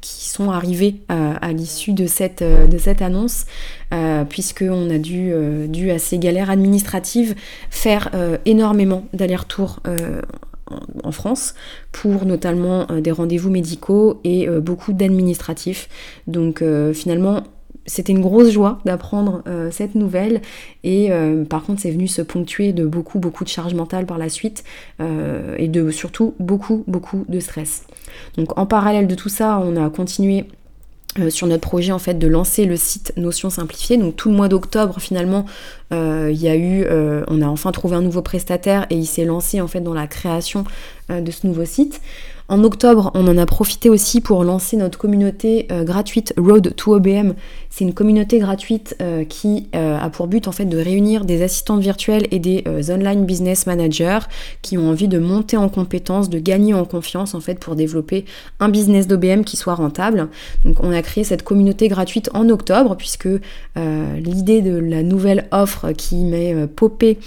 [0.00, 3.46] qui sont arrivées à l'issue de cette, de cette annonce,
[4.28, 5.32] puisqu'on a dû,
[5.68, 7.36] dû à ces galères administratives
[7.70, 8.10] faire
[8.44, 9.80] énormément d'allers-retours
[11.02, 11.54] en France
[11.92, 15.88] pour notamment des rendez-vous médicaux et beaucoup d'administratifs.
[16.26, 17.44] Donc finalement
[17.86, 20.40] c'était une grosse joie d'apprendre euh, cette nouvelle
[20.82, 24.18] et euh, par contre c'est venu se ponctuer de beaucoup beaucoup de charges mentales par
[24.18, 24.64] la suite
[25.00, 27.84] euh, et de surtout beaucoup beaucoup de stress.
[28.36, 30.46] Donc en parallèle de tout ça on a continué
[31.28, 33.96] sur notre projet en fait de lancer le site Notion Simplifiée.
[33.98, 35.44] Donc tout le mois d'octobre finalement
[35.92, 36.84] il y a eu,
[37.28, 40.08] on a enfin trouvé un nouveau prestataire et il s'est lancé en fait dans la
[40.08, 40.64] création
[41.08, 42.00] de ce nouveau site.
[42.46, 46.94] En octobre, on en a profité aussi pour lancer notre communauté euh, gratuite Road to
[46.94, 47.32] OBM.
[47.70, 51.40] C'est une communauté gratuite euh, qui euh, a pour but en fait de réunir des
[51.40, 54.18] assistantes virtuelles et des online business managers
[54.60, 58.26] qui ont envie de monter en compétences, de gagner en confiance en fait pour développer
[58.60, 60.28] un business d'OBM qui soit rentable.
[60.66, 63.28] Donc on a créé cette communauté gratuite en octobre puisque
[63.76, 67.18] l'idée de la nouvelle offre qui m'est popée,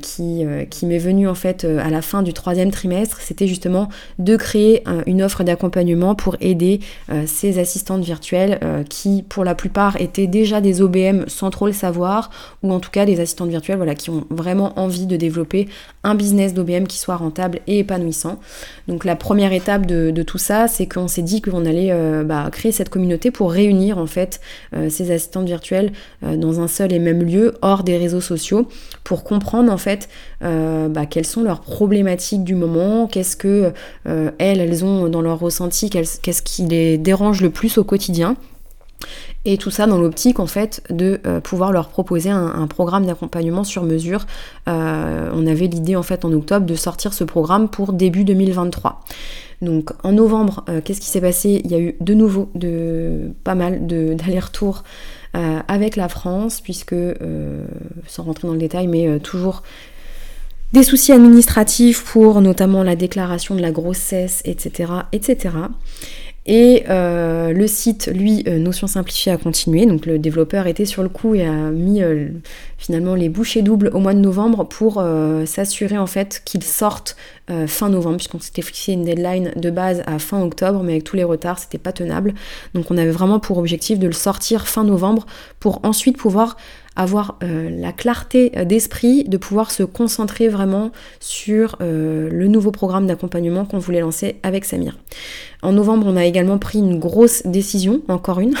[0.00, 3.88] qui, m'est venue en fait à la fin du troisième trimestre, c'était justement
[4.18, 6.80] de créer une offre d'accompagnement pour aider
[7.10, 11.66] euh, ces assistantes virtuelles euh, qui, pour la plupart, étaient déjà des OBM sans trop
[11.66, 12.30] le savoir,
[12.62, 15.68] ou en tout cas des assistantes virtuelles voilà, qui ont vraiment envie de développer
[16.02, 18.38] un business d'OBM qui soit rentable et épanouissant.
[18.88, 22.48] Donc la première étape de, tout ça, c'est qu'on s'est dit qu'on allait euh, bah,
[22.52, 24.40] créer cette communauté pour réunir en fait
[24.88, 28.68] ces assistantes virtuelles dans un seul et même lieu, hors des réseaux sociaux,
[29.02, 30.08] pour comprendre en fait
[30.40, 33.72] bah, quelles sont leurs problématiques du moment, qu'est-ce que
[34.38, 38.36] elles, elles ont dans leur ressenti, qu'est-ce qui les dérange le plus au quotidien.
[39.44, 43.64] Et tout ça dans l'optique en fait de euh, pouvoir leur proposer un, programme d'accompagnement
[43.64, 44.26] sur mesure.
[44.68, 49.00] Euh, on avait l'idée en fait en octobre de sortir ce programme pour début 2023.
[49.60, 51.60] Donc en novembre, euh, qu'est-ce qui s'est passé?
[51.64, 54.82] Il y a eu de nouveau de pas mal d'allers-retours
[55.66, 56.94] avec la France, puisque
[58.06, 59.64] sans rentrer dans le détail, mais toujours
[60.74, 64.92] des soucis administratifs pour notamment la déclaration de la grossesse, etc.
[65.12, 65.54] etc.
[66.46, 69.86] Et le site, lui, Notion Simplifiée a continué.
[69.86, 72.02] Donc le développeur était sur le coup et a mis
[72.76, 75.02] finalement les bouchées doubles au mois de novembre pour
[75.46, 77.16] s'assurer en fait qu'il sorte
[77.68, 81.14] fin novembre, puisqu'on s'était fixé une deadline de base à fin octobre, mais avec tous
[81.14, 82.34] les retards, c'était pas tenable.
[82.74, 85.24] Donc on avait vraiment pour objectif de le sortir fin novembre
[85.60, 86.56] pour ensuite pouvoir
[86.96, 92.70] avoir euh, la clarté euh, d'esprit de pouvoir se concentrer vraiment sur euh, le nouveau
[92.70, 94.96] programme d'accompagnement qu'on voulait lancer avec Samir.
[95.62, 98.54] En novembre, on a également pris une grosse décision, encore une,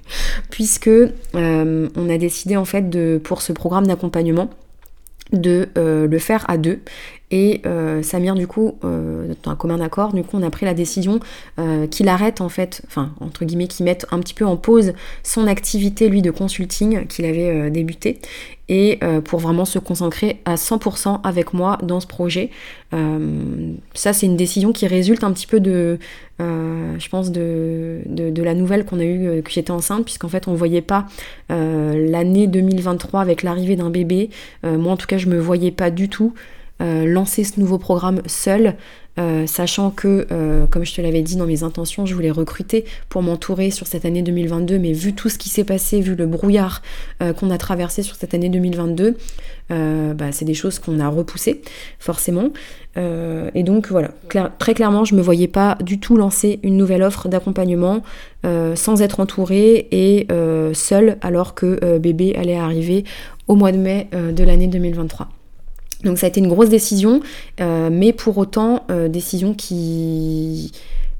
[0.50, 0.90] puisque
[1.34, 4.50] on a décidé en fait de pour ce programme d'accompagnement
[5.32, 6.80] de le faire à deux
[7.30, 10.66] et euh, Samir, du coup, euh, dans un commun accord, du coup, on a pris
[10.66, 11.20] la décision
[11.58, 14.94] euh, qu'il arrête, en fait, enfin, entre guillemets, qu'il mette un petit peu en pause
[15.22, 18.18] son activité, lui, de consulting qu'il avait débuté,
[18.68, 22.50] et pour vraiment se concentrer à 100% avec moi dans ce projet.
[23.94, 25.98] ça, c'est une décision qui résulte un petit peu de,
[26.38, 30.52] je pense, de, de, la nouvelle qu'on a eue, que j'étais enceinte, puisqu'en fait, on
[30.52, 31.06] ne voyait pas
[31.48, 34.30] l'année 2023 avec l'arrivée d'un bébé.
[34.62, 36.32] moi, en tout cas, je me voyais pas du tout.
[36.80, 38.76] Euh, lancer ce nouveau programme seul,
[39.18, 42.86] euh, sachant que, euh, comme je te l'avais dit dans mes intentions, je voulais recruter
[43.10, 46.26] pour m'entourer sur cette année 2022, mais vu tout ce qui s'est passé, vu le
[46.26, 46.80] brouillard
[47.36, 49.16] qu'on a traversé sur cette année 2022,
[49.68, 51.60] bah, c'est des choses qu'on a repoussées,
[51.98, 52.50] forcément.
[52.96, 54.12] et donc voilà,
[54.58, 58.02] très clairement, je ne me voyais pas du tout lancer une nouvelle offre d'accompagnement
[58.44, 60.26] sans être entourée et
[60.72, 63.04] seule, alors que bébé allait arriver
[63.48, 65.28] au mois de mai de l'année 2023.
[66.04, 67.20] Donc ça a été une grosse décision,
[67.60, 70.72] euh, mais pour autant, euh, décision qui,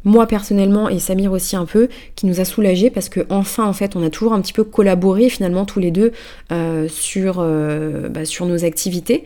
[0.04, 3.74] moi personnellement et Samir aussi un peu, qui nous a soulagés parce que enfin en
[3.74, 6.12] fait on a toujours un petit peu collaboré finalement tous les deux
[6.52, 7.44] euh, sur,
[8.10, 9.24] bah, sur nos activités,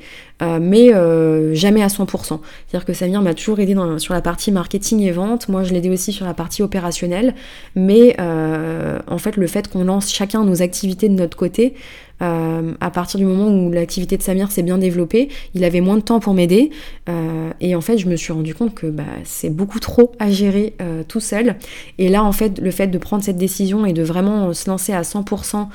[0.60, 0.92] mais
[1.54, 2.06] jamais à 100%.
[2.66, 5.78] C'est-à-dire que Samir m'a toujours aidé sur la partie marketing et vente, moi je l'ai
[5.78, 7.34] aidé aussi sur la partie opérationnelle,
[7.74, 11.74] mais en fait le fait qu'on lance chacun nos activités de notre côté,
[12.22, 15.96] euh, à partir du moment où l'activité de Samir s'est bien développée, il avait moins
[15.96, 16.70] de temps pour m'aider.
[17.08, 20.30] Euh, et en fait, je me suis rendu compte que bah, c'est beaucoup trop à
[20.30, 21.56] gérer euh, tout seul.
[21.98, 24.92] Et là, en fait, le fait de prendre cette décision et de vraiment se lancer
[24.92, 25.66] à 100%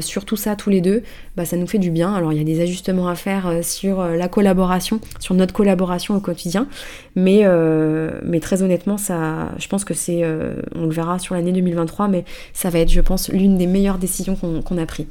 [0.00, 1.02] sur tout ça, tous les deux,
[1.36, 2.14] bah, ça nous fait du bien.
[2.14, 6.20] Alors, il y a des ajustements à faire sur la collaboration, sur notre collaboration au
[6.20, 6.66] quotidien.
[7.14, 7.44] Mais,
[8.24, 10.24] mais très honnêtement, ça, je pense que c'est,
[10.74, 13.98] on le verra sur l'année 2023, mais ça va être, je pense, l'une des meilleures
[13.98, 15.06] décisions qu'on a prises.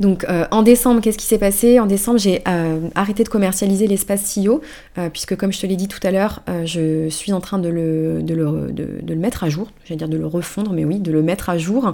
[0.00, 1.80] Donc euh, en décembre, qu'est-ce qui s'est passé?
[1.80, 4.60] En décembre, j'ai euh, arrêté de commercialiser l'espace CEO,
[4.98, 7.68] euh, puisque comme je te l'ai dit tout à l'heure, je suis en train de
[7.68, 11.50] le, le mettre à jour, j'allais dire de le refondre, mais oui, de le mettre
[11.50, 11.92] à jour.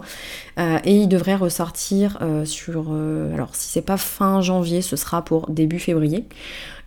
[0.59, 2.93] et il devrait ressortir sur...
[3.35, 6.25] alors si c'est pas fin janvier, ce sera pour début février.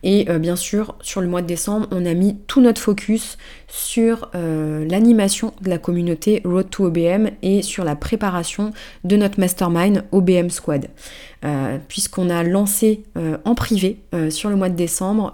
[0.04, 3.38] Et bien sûr, sur le mois de décembre, on a mis tout notre focus
[3.68, 8.72] sur l'animation de la communauté Road to OBM et sur la préparation
[9.04, 10.88] de notre mastermind OBM Squad.
[11.46, 15.32] Euh, puisqu'on a lancé euh, en privé euh, sur le mois de décembre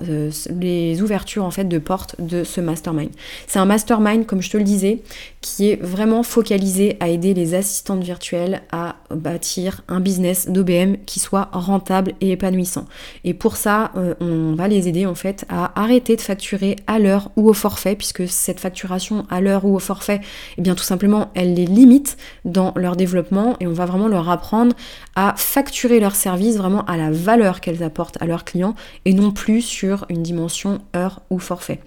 [0.50, 3.10] les ouvertures en fait de portes de ce mastermind.
[3.48, 5.02] C'est un mastermind, comme je te le disais,
[5.40, 11.22] qui est vraiment focalisé à aider les assistantes virtuelles à bâtir un business d'OBM qui
[11.22, 12.86] soit rentable et épanouissant.
[13.24, 17.32] Et pour ça, on va les aider en fait à arrêter de facturer à l'heure
[17.38, 20.22] ou au forfait, puisque cette facturation à l'heure ou au forfait,
[20.58, 24.30] eh bien tout simplement, elle les limite dans leur développement et on va vraiment leur
[24.30, 24.76] apprendre
[25.16, 29.32] à facturer leur service vraiment à la valeur qu'elles apportent à leurs clients et non
[29.32, 31.80] plus sur une dimension heure ou forfait.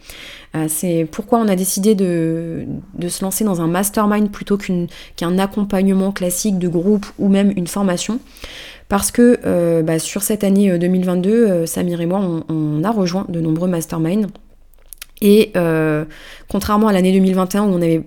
[0.54, 2.66] Euh, c'est pourquoi on a décidé de,
[3.08, 8.20] se lancer dans un mastermind plutôt qu'un accompagnement classique de groupe ou même une formation.
[8.88, 13.26] Parce que euh, bah, sur cette année 2022, euh, Samir et moi, on a rejoint
[13.28, 14.28] de nombreux masterminds
[15.22, 16.04] et euh,
[16.48, 18.02] contrairement à l'année 2021 où on avait,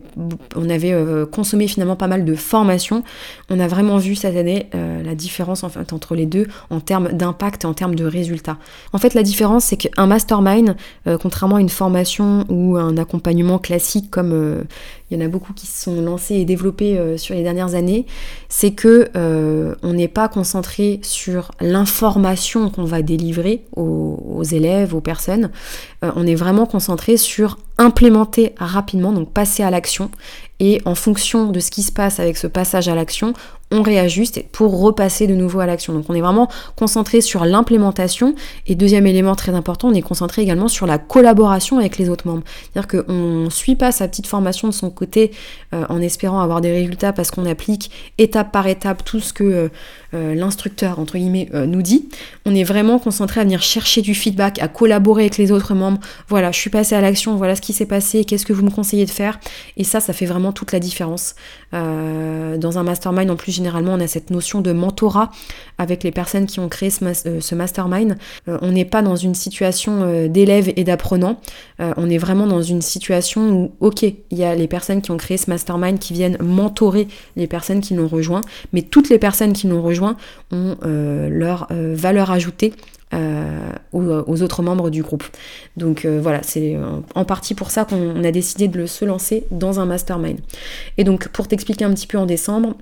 [0.56, 3.04] on avait euh, consommé finalement pas mal de formations,
[3.50, 6.80] on a vraiment vu cette année euh, la différence en fait, entre les deux en
[6.80, 8.58] termes d'impact et en termes de résultats.
[8.94, 10.76] En fait, la différence, c'est qu'un mastermind,
[11.22, 14.64] contrairement à une formation ou un accompagnement classique comme
[15.10, 17.74] il y en a beaucoup qui se sont lancés et développés euh, sur les dernières
[17.74, 18.06] années,
[18.48, 25.02] c'est que euh, on n'est pas concentré sur l'information qu'on va délivrer aux, élèves, aux
[25.02, 25.50] personnes.
[26.04, 30.12] Euh, on est vraiment concentré sur implémenter rapidement, donc passer à l'action.
[30.60, 33.34] Et en fonction de ce qui se passe avec ce passage à l'action,
[33.72, 35.94] on réajuste pour repasser de nouveau à l'action.
[35.94, 38.36] Donc on est vraiment concentré sur l'implémentation
[38.68, 42.28] et deuxième élément très important, on est concentré également sur la collaboration avec les autres
[42.28, 42.44] membres.
[42.74, 43.14] C'est-à-dire qu'on
[43.46, 45.32] ne suit pas sa petite formation de son côté
[45.74, 49.70] euh, en espérant avoir des résultats parce qu'on applique étape par étape tout ce que
[50.14, 52.10] euh, euh, l'instructeur entre guillemets nous dit.
[52.46, 56.00] On est vraiment concentré à venir chercher du feedback, à collaborer avec les autres membres.
[56.28, 58.70] Voilà, je suis passé à l'action, voilà ce qui s'est passé, qu'est-ce que vous me
[58.70, 59.40] conseillez de faire.
[59.78, 61.36] Et ça, ça fait vraiment toute la différence.
[61.72, 65.32] dans un mastermind en plus généralement, on a cette notion de mentorat
[65.80, 68.18] avec les personnes qui ont créé ce, euh, mastermind.
[68.48, 71.40] Euh, on n'est pas dans une situation euh, d'élève et d'apprenant.
[71.80, 75.18] on est vraiment dans une situation où, ok, il y a les personnes qui ont
[75.18, 78.42] créé ce mastermind qui viennent mentorer les personnes qui l'ont rejoint,
[78.74, 82.74] mais toutes les personnes qui l'ont rejoint ont leur valeur ajoutée
[83.14, 85.24] aux, autres membres du groupe.
[85.78, 86.78] Donc voilà, c'est
[87.16, 90.40] en partie pour ça qu'on a décidé de se lancer dans un mastermind.
[90.98, 92.76] Et donc pour t'expliquer un petit peu en décembre,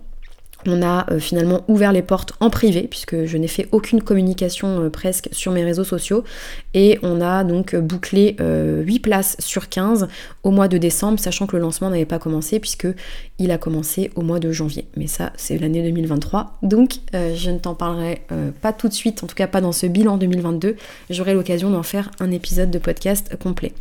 [0.68, 4.82] on a euh, finalement ouvert les portes en privé puisque je n'ai fait aucune communication
[4.82, 6.24] euh, presque sur mes réseaux sociaux.
[6.74, 10.08] Et on a donc bouclé 8 euh, places sur 15
[10.44, 12.88] au mois de décembre sachant que le lancement n'avait pas commencé puisque
[13.40, 14.88] il a commencé au mois de janvier.
[14.98, 18.22] Mais ça c'est l'année 2023 donc je ne t'en parlerai
[18.62, 20.76] pas tout de suite en tout cas pas dans ce bilan 2022
[21.10, 23.74] j'aurai l'occasion d'en faire un épisode de podcast complet.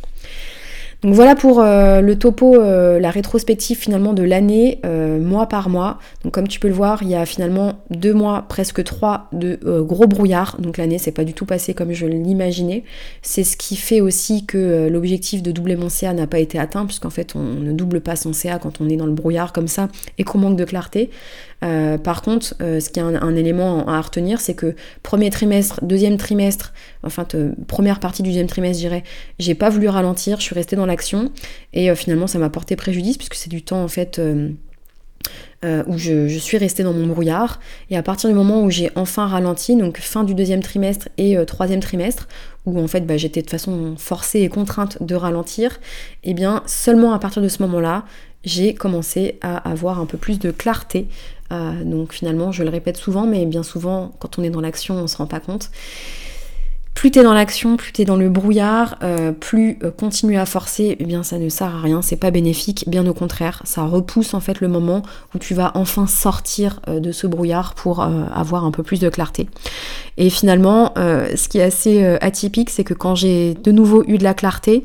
[1.03, 5.69] Donc voilà pour euh, le topo, euh, la rétrospective finalement de l'année, euh, mois par
[5.69, 5.99] mois.
[6.23, 9.59] Donc comme tu peux le voir, il y a finalement deux mois, presque trois de
[9.81, 10.57] gros brouillard.
[10.59, 12.83] Donc l'année s'est pas du tout passée comme je l'imaginais.
[13.21, 16.85] C'est ce qui fait aussi que l'objectif de doubler mon CA n'a pas été atteint,
[16.85, 19.67] puisqu'en fait on ne double pas son CA quand on est dans le brouillard comme
[19.67, 21.11] ça et qu'on manque de clarté.
[21.63, 25.79] Euh, par contre, euh, ce qui est un, élément à retenir, c'est que premier trimestre,
[25.83, 27.25] deuxième trimestre, enfin
[27.67, 29.03] première partie du deuxième trimestre, je dirais,
[29.39, 31.31] j'ai pas voulu ralentir, je suis restée dans l'action
[31.73, 34.21] et euh, finalement ça m'a porté préjudice puisque c'est du temps en fait.
[35.87, 37.59] où je, suis restée dans mon brouillard.
[37.89, 41.35] Et à partir du moment où j'ai enfin ralenti, donc fin du deuxième trimestre et
[41.45, 42.27] troisième trimestre,
[42.65, 45.79] où en fait bah, j'étais de façon forcée et contrainte de ralentir,
[46.23, 48.05] et eh bien seulement à partir de ce moment-là,
[48.47, 51.07] j'ai commencé à avoir un peu plus de clarté
[51.51, 54.95] euh, donc finalement, je le répète souvent, mais bien souvent, quand on est dans l'action,
[54.95, 55.69] on se rend pas compte.
[56.93, 60.95] Plus t'es dans l'action, plus t'es dans le brouillard, euh, plus euh, continuer à forcer,
[60.99, 64.33] eh bien ça ne sert à rien, c'est pas bénéfique, bien au contraire, ça repousse
[64.33, 65.03] en fait le moment
[65.35, 69.47] où tu vas enfin sortir de ce brouillard pour avoir un peu plus de clarté.
[70.17, 74.23] Et finalement, ce qui est assez atypique, c'est que quand j'ai de nouveau eu de
[74.23, 74.83] la clarté,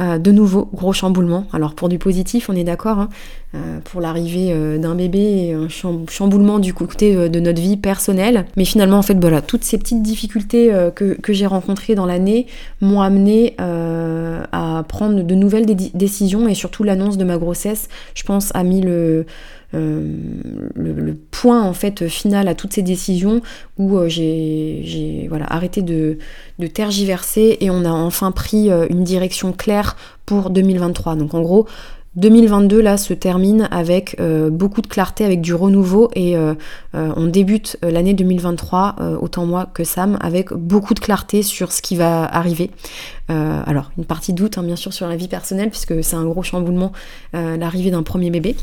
[0.00, 1.46] euh, de nouveau, gros chamboulement.
[1.52, 3.08] Alors pour du positif, on est d'accord, hein.
[3.54, 8.46] euh, pour l'arrivée euh, d'un bébé, un chamboulement du côté de notre vie personnelle.
[8.56, 12.46] Mais finalement, en fait, voilà, toutes ces petites difficultés que, j'ai rencontrées dans l'année
[12.80, 18.50] m'ont amené à prendre de nouvelles décisions et surtout l'annonce de ma grossesse, je pense,
[18.54, 19.26] a mis le
[19.74, 20.02] euh,
[20.74, 23.42] le, point en fait final à toutes ces décisions
[23.78, 26.18] où euh, j'ai voilà, arrêté de,
[26.58, 31.16] de, tergiverser et on a enfin pris euh, une direction claire pour 2023.
[31.16, 31.66] Donc en gros,
[32.16, 36.54] 2022 là se termine avec euh, beaucoup de clarté, avec du renouveau et euh,
[36.94, 41.82] euh, on débute l'année 2023, autant moi que Sam, avec beaucoup de clarté sur ce
[41.82, 42.70] qui va arriver.
[43.28, 46.42] alors une partie doute hein, bien sûr sur la vie personnelle puisque c'est un gros
[46.42, 46.92] chamboulement
[47.32, 48.54] l'arrivée d'un premier bébé,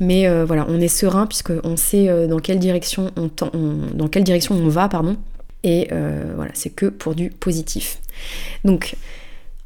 [0.00, 3.30] mais voilà on est serein puisqu'on sait dans quelle direction on,
[3.94, 5.16] dans quelle direction on va pardon
[5.62, 5.88] et
[6.34, 8.00] voilà c'est que pour du positif.
[8.64, 8.96] Donc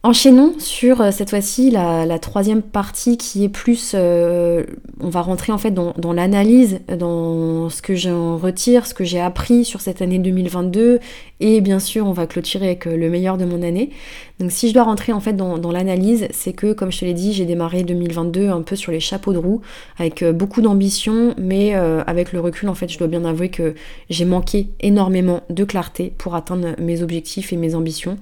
[0.02, 4.64] Enchaînons sur euh, cette fois-ci la, troisième partie qui est plus, euh,
[4.98, 9.20] on va rentrer en fait dans, l'analyse, dans ce que j'en retire, ce que j'ai
[9.20, 11.00] appris sur cette année 2022
[11.40, 13.90] et bien sûr on va clôturer avec euh, le meilleur de mon année.
[14.38, 17.12] Donc si je dois rentrer en fait dans, l'analyse, c'est que comme je te l'ai
[17.12, 19.60] dit, j'ai démarré 2022 un peu sur les chapeaux de roue
[19.98, 23.74] avec beaucoup d'ambition, mais avec le recul en fait je dois bien avouer que
[24.08, 28.16] j'ai manqué énormément de clarté pour atteindre mes objectifs et mes ambitions.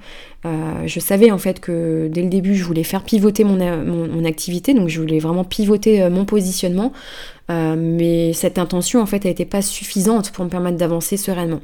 [0.46, 4.24] Euh, je savais en fait que dès le début je voulais faire pivoter mon, mon,
[4.24, 6.92] activité, donc je voulais vraiment pivoter euh, mon positionnement,
[7.50, 11.60] euh, mais cette intention en fait n'était pas suffisante pour me permettre d'avancer sereinement.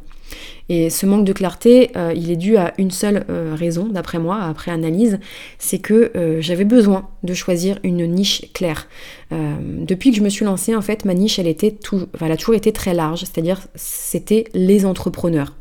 [0.69, 4.71] Et ce manque de clarté, il est dû à une seule raison, d'après moi, après
[4.71, 5.21] analyse,
[5.59, 6.11] c'est que
[6.41, 8.89] j'avais besoin de choisir une niche claire.
[9.31, 12.39] depuis que je me suis lancée, en fait, ma niche, elle, était tout, elle a
[12.39, 15.53] toujours été très large, c'est-à-dire c'était les entrepreneurs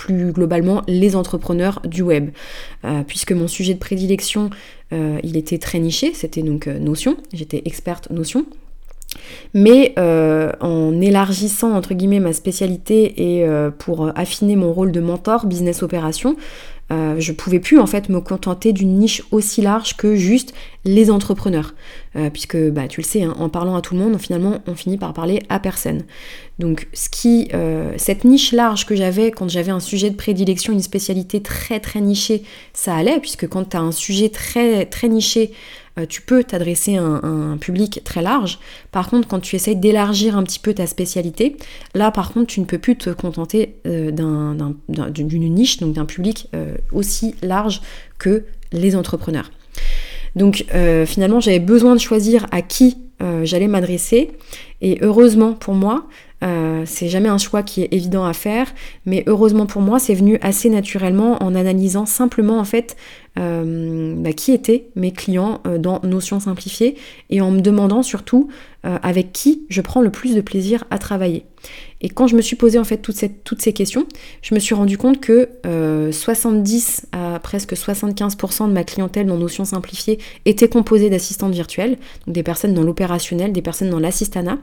[0.00, 2.30] plus globalement les entrepreneurs du web.
[2.86, 4.48] Euh, puisque mon sujet de prédilection,
[4.94, 8.46] euh, il était très niché, c'était donc euh, Notion, j'étais experte Notion.
[9.52, 13.44] Mais en élargissant entre guillemets ma spécialité et
[13.76, 16.36] pour affiner mon rôle de mentor business opération,
[16.92, 20.52] euh, je pouvais plus en fait me contenter d'une niche aussi large que juste
[20.84, 21.74] les entrepreneurs.
[22.16, 24.74] Euh, puisque bah, tu le sais, hein, en parlant à tout le monde, finalement on
[24.74, 26.02] finit par parler à personne.
[26.58, 30.72] Donc ce qui, euh, cette niche large que j'avais quand j'avais un sujet de prédilection,
[30.72, 35.08] une spécialité très très nichée, ça allait, puisque quand tu as un sujet très très
[35.08, 35.52] niché,
[35.98, 38.58] euh, tu peux t'adresser à, un public très large.
[38.92, 41.56] Par contre, quand tu essayes d'élargir un petit peu ta spécialité,
[41.94, 44.10] là par contre, tu ne peux plus te contenter euh,
[44.88, 47.82] d'une niche, donc d'un public euh, aussi large
[48.18, 49.50] que les entrepreneurs.
[50.36, 50.64] Donc
[51.06, 52.98] finalement, j'avais besoin de choisir à qui
[53.42, 54.30] j'allais m'adresser.
[54.80, 56.06] Et heureusement pour moi,
[56.84, 58.72] c'est jamais un choix qui est évident à faire,
[59.06, 62.96] mais heureusement pour moi, c'est venu assez naturellement en analysant simplement en fait
[63.38, 66.96] euh, bah, qui étaient mes clients euh, dans Notion simplifiée
[67.30, 68.48] et en me demandant surtout
[68.82, 71.44] avec qui je prends le plus de plaisir à travailler.
[72.00, 74.06] Et quand je me suis posé en fait toutes, ces questions,
[74.40, 75.50] je me suis rendu compte que
[76.10, 82.34] 70 à presque 75% de ma clientèle dans Notion simplifiée était composée d'assistantes virtuelles, donc
[82.34, 84.56] des personnes dans l'opérationnel, des personnes dans l'assistanat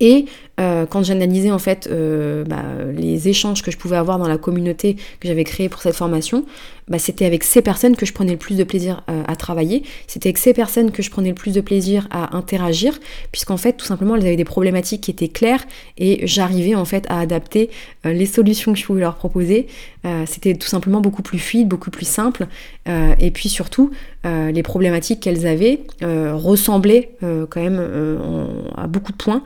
[0.00, 0.24] et
[0.60, 4.36] euh, quand j'analysais en fait euh, bah, les échanges que je pouvais avoir dans la
[4.36, 6.44] communauté que j'avais créée pour cette formation,
[6.88, 9.84] bah, c'était avec ces personnes que je prenais le plus de plaisir euh, à travailler,
[10.06, 12.98] c'était avec ces personnes que je prenais le plus de plaisir à interagir,
[13.32, 15.64] puisqu'en fait tout simplement elles avaient des problématiques qui étaient claires
[15.96, 17.70] et j'arrivais en fait à adapter
[18.04, 19.66] les solutions que je pouvais leur proposer.
[20.26, 22.46] c'était tout simplement beaucoup plus fluide, beaucoup plus simple,
[22.86, 23.90] et puis surtout
[24.24, 27.80] les problématiques qu'elles avaient ressemblaient quand même
[28.76, 29.42] à beaucoup de points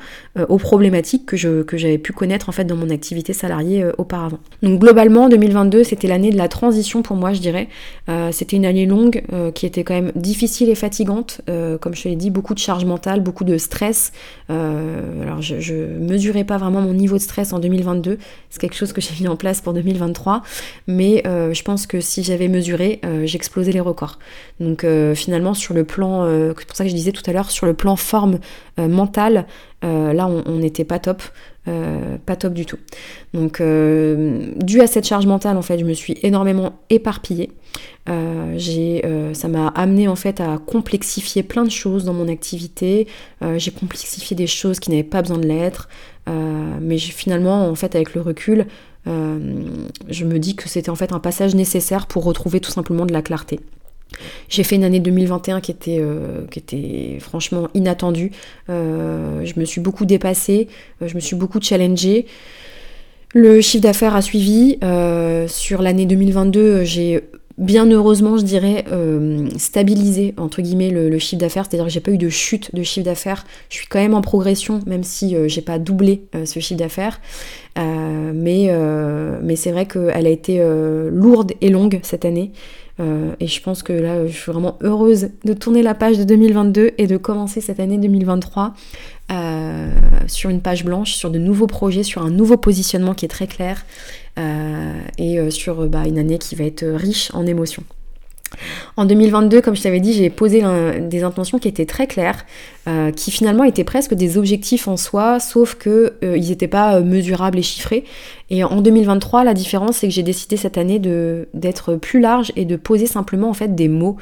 [0.48, 4.38] aux problématiques que, je, j'avais pu connaître en fait dans mon activité salariée auparavant.
[4.62, 7.68] Donc globalement 2022 c'était l'année de la transition pour moi je dirais.
[8.08, 11.40] Euh, c'était une année longue euh, qui était quand même difficile et fatigante.
[11.48, 14.12] Euh, comme je te l'ai dit, beaucoup de charge mentale, beaucoup de stress.
[14.48, 18.18] alors je, ne mesurais pas vraiment mon niveau de stress en 2022.
[18.50, 20.42] C'est quelque chose que j'ai mis en place pour 2023.
[20.86, 24.18] Mais je pense que si j'avais mesuré, j'explosais les records.
[25.14, 26.26] Finalement sur le plan,
[26.58, 28.38] c'est pour ça que je disais tout à l'heure, sur le plan forme
[28.78, 29.46] mentale,
[29.82, 31.22] là on n'était pas top.
[31.66, 32.76] Euh, pas top du tout.
[33.32, 37.52] Donc, euh, dû à cette charge mentale, en fait, je me suis énormément éparpillée.
[38.10, 43.06] Euh, ça m'a amené en fait à complexifier plein de choses dans mon activité.
[43.56, 45.88] j'ai complexifié des choses qui n'avaient pas besoin de l'être.
[46.80, 48.66] mais finalement, en fait, avec le recul,
[49.06, 53.12] je me dis que c'était en fait un passage nécessaire pour retrouver tout simplement de
[53.12, 53.60] la clarté.
[54.48, 58.30] J'ai fait une année 2021 qui était, euh, qui était franchement inattendue.
[58.70, 60.68] Euh, je me suis beaucoup dépassée,
[61.02, 62.26] euh, je me suis beaucoup challengée.
[63.32, 64.78] Le chiffre d'affaires a suivi.
[65.48, 67.24] sur l'année 2022, j'ai
[67.58, 68.84] bien heureusement, je dirais,
[69.58, 73.04] stabilisé entre guillemets le, chiffre d'affaires, c'est-à-dire que j'ai pas eu de chute de chiffre
[73.04, 73.44] d'affaires.
[73.70, 77.20] Je suis quand même en progression, même si j'ai pas doublé ce chiffre d'affaires.
[77.76, 78.70] mais
[79.42, 80.64] mais c'est vrai qu'elle a été
[81.10, 82.52] lourde et longue cette année.
[83.00, 86.24] Euh, et je pense que là, je suis vraiment heureuse de tourner la page de
[86.24, 88.74] 2022 et de commencer cette année 2023
[89.32, 89.90] euh,
[90.26, 93.46] sur une page blanche, sur de nouveaux projets, sur un nouveau positionnement qui est très
[93.46, 93.84] clair
[94.38, 97.84] euh, et sur bah, une année qui va être riche en émotions.
[98.96, 100.62] En 2022, comme je t'avais dit, j'ai posé
[101.00, 102.46] des intentions qui étaient très claires,
[102.86, 107.02] euh, qui finalement étaient presque des objectifs en soi, sauf qu'ils euh, n'étaient pas euh,
[107.02, 108.04] mesurables et chiffrés.
[108.50, 112.64] Et en 2023, la différence, c'est que j'ai décidé cette année d'être plus large et
[112.64, 114.16] de poser simplement en fait des mots.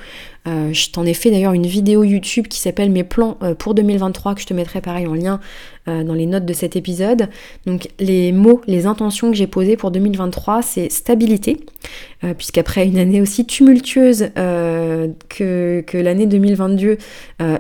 [0.47, 4.40] Je t'en ai fait d'ailleurs une vidéo YouTube qui s'appelle Mes plans pour 2023 que
[4.40, 5.40] je te mettrai pareil en lien
[5.86, 7.28] dans les notes de cet épisode.
[7.66, 11.61] Donc les mots, les intentions que j'ai posées pour 2023, c'est stabilité,
[12.36, 16.99] puisqu'après une année aussi tumultueuse que, que l'année 2022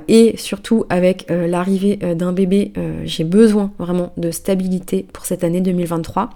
[0.08, 5.26] et surtout avec euh, l'arrivée euh, d'un bébé, euh, j'ai besoin vraiment de stabilité pour
[5.26, 6.30] cette année 2023.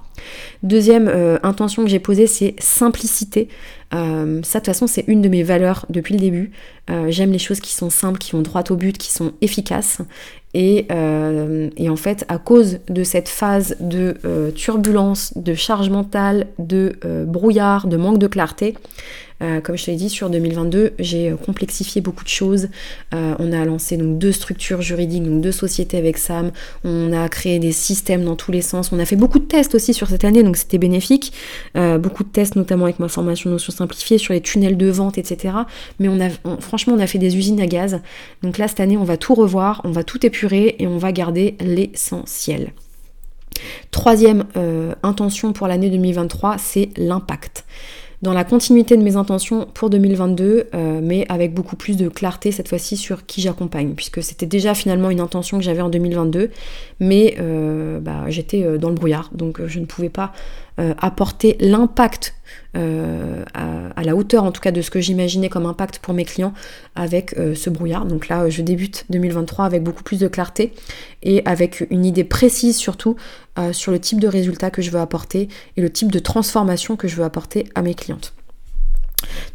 [0.63, 1.09] Deuxième
[1.43, 3.49] intention que j'ai posée, c'est simplicité.
[3.93, 6.51] Ça, de toute façon, c'est une de mes valeurs depuis le début.
[7.09, 10.01] J'aime les choses qui sont simples, qui vont droit au but, qui sont efficaces.
[10.55, 10.87] Et,
[11.77, 17.87] et, en fait, à cause de cette phase de turbulence, de charge mentale, de brouillard,
[17.87, 18.75] de manque de clarté,
[19.43, 22.69] euh, comme je te l'ai dit, sur 2022, j'ai euh, complexifié beaucoup de choses.
[23.15, 26.53] Euh, on a lancé donc deux structures juridiques, donc deux sociétés avec Sam.
[26.85, 28.93] On a créé des systèmes dans tous les sens.
[28.93, 31.33] On a fait beaucoup de tests aussi sur cette année, donc c'était bénéfique.
[31.75, 35.55] beaucoup de tests, notamment avec ma formation notion simplifiée sur les tunnels de vente, etc.
[35.99, 36.09] Mais
[36.61, 38.01] franchement, on a fait des usines à gaz.
[38.43, 41.13] Donc là, cette année, on va tout revoir, on va tout épurer et on va
[41.13, 42.73] garder l'essentiel.
[43.91, 44.45] Troisième
[45.03, 47.65] intention pour l'année 2023, c'est l'impact
[48.23, 52.53] dans la continuité de mes intentions pour 2022, euh, mais avec beaucoup plus de clarté
[52.53, 56.51] cette fois-ci sur qui j'accompagne, puisque c'était déjà finalement une intention que j'avais en 2022,
[57.01, 60.33] mais euh, bah, j'étais euh, dans le brouillard, donc je ne pouvais pas
[60.79, 62.35] apporter l'impact
[62.75, 66.53] à, la hauteur en tout cas de ce que j'imaginais comme impact pour mes clients
[66.95, 68.05] avec ce brouillard.
[68.05, 70.75] Donc là, je débute 2023 avec beaucoup plus de clarté
[71.23, 73.17] et avec une idée précise surtout
[73.73, 77.09] sur le type de résultat que je veux apporter et le type de transformation que
[77.09, 78.35] je veux apporter à mes clientes.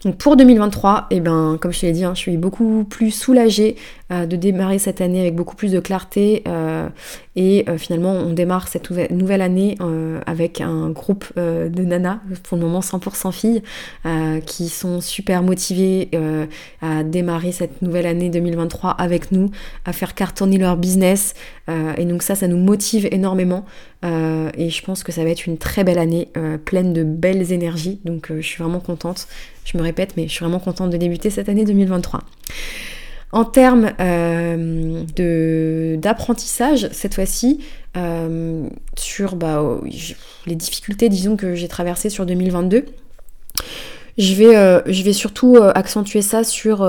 [0.03, 3.11] Donc pour 2023, et eh ben, comme je l'ai dit, hein, je suis beaucoup plus
[3.11, 3.76] soulagée
[4.11, 6.43] euh, de démarrer cette année avec beaucoup plus de clarté.
[6.47, 6.89] Euh,
[7.36, 9.78] et euh, finalement, on démarre cette nouvelle année
[10.26, 13.62] avec un groupe de nanas, pour le moment 100% filles,
[14.46, 16.10] qui sont super motivées
[16.82, 19.50] à démarrer cette nouvelle année 2023 avec nous,
[19.86, 21.34] à faire cartonner leur business.
[21.98, 23.66] et donc ça, ça nous motive énormément.
[24.04, 26.30] et je pense que ça va être une très belle année,
[26.66, 28.00] pleine de belles énergies.
[28.06, 29.28] Donc je suis vraiment contente.
[29.66, 32.22] Je me répète, mais je suis vraiment contente de débuter cette année 2023.
[33.32, 37.60] En termes euh, d'apprentissage, cette fois-ci,
[37.96, 38.68] euh,
[38.98, 39.64] sur bah,
[40.46, 42.86] les difficultés, disons, que j'ai traversées sur 2022,
[44.18, 46.86] je vais, euh, je vais surtout accentuer ça sur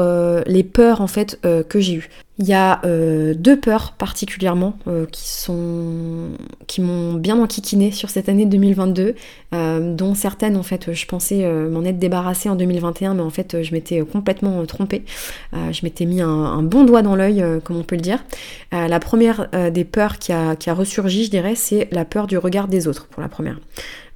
[0.47, 2.09] les peurs en fait que j'ai eues.
[2.43, 6.31] Il y a euh, deux peurs particulièrement euh, qui sont
[6.67, 9.15] qui m'ont bien enquiquiné sur cette année 2022,
[9.55, 13.63] euh, dont certaines en fait je pensais m'en être débarrassée en 2021, mais en fait
[13.63, 15.05] je m'étais complètement trompée.
[15.53, 18.25] je m'étais mis un, bon doigt dans l'œil, comme on peut le dire.
[18.73, 22.39] la première des peurs qui a, qui a ressurgi, je dirais, c'est la peur du
[22.39, 23.61] regard des autres pour la première.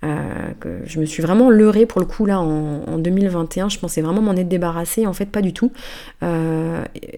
[0.02, 3.68] Que je me suis vraiment leurrée pour le coup là en, en 2021.
[3.68, 5.72] Je pensais vraiment m'en être débarrassée, en fait pas du tout.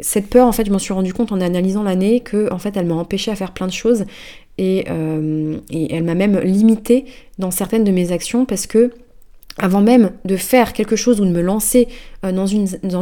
[0.00, 2.76] cette peur, en fait, je m'en suis rendu compte en analysant l'année que en fait
[2.76, 4.04] elle m'a empêché à faire plein de choses
[4.58, 7.06] et, euh, elle m'a même limité
[7.38, 8.90] dans certaines de mes actions parce que
[9.56, 11.88] avant même de faire quelque chose ou de me lancer
[12.24, 12.46] euh, dans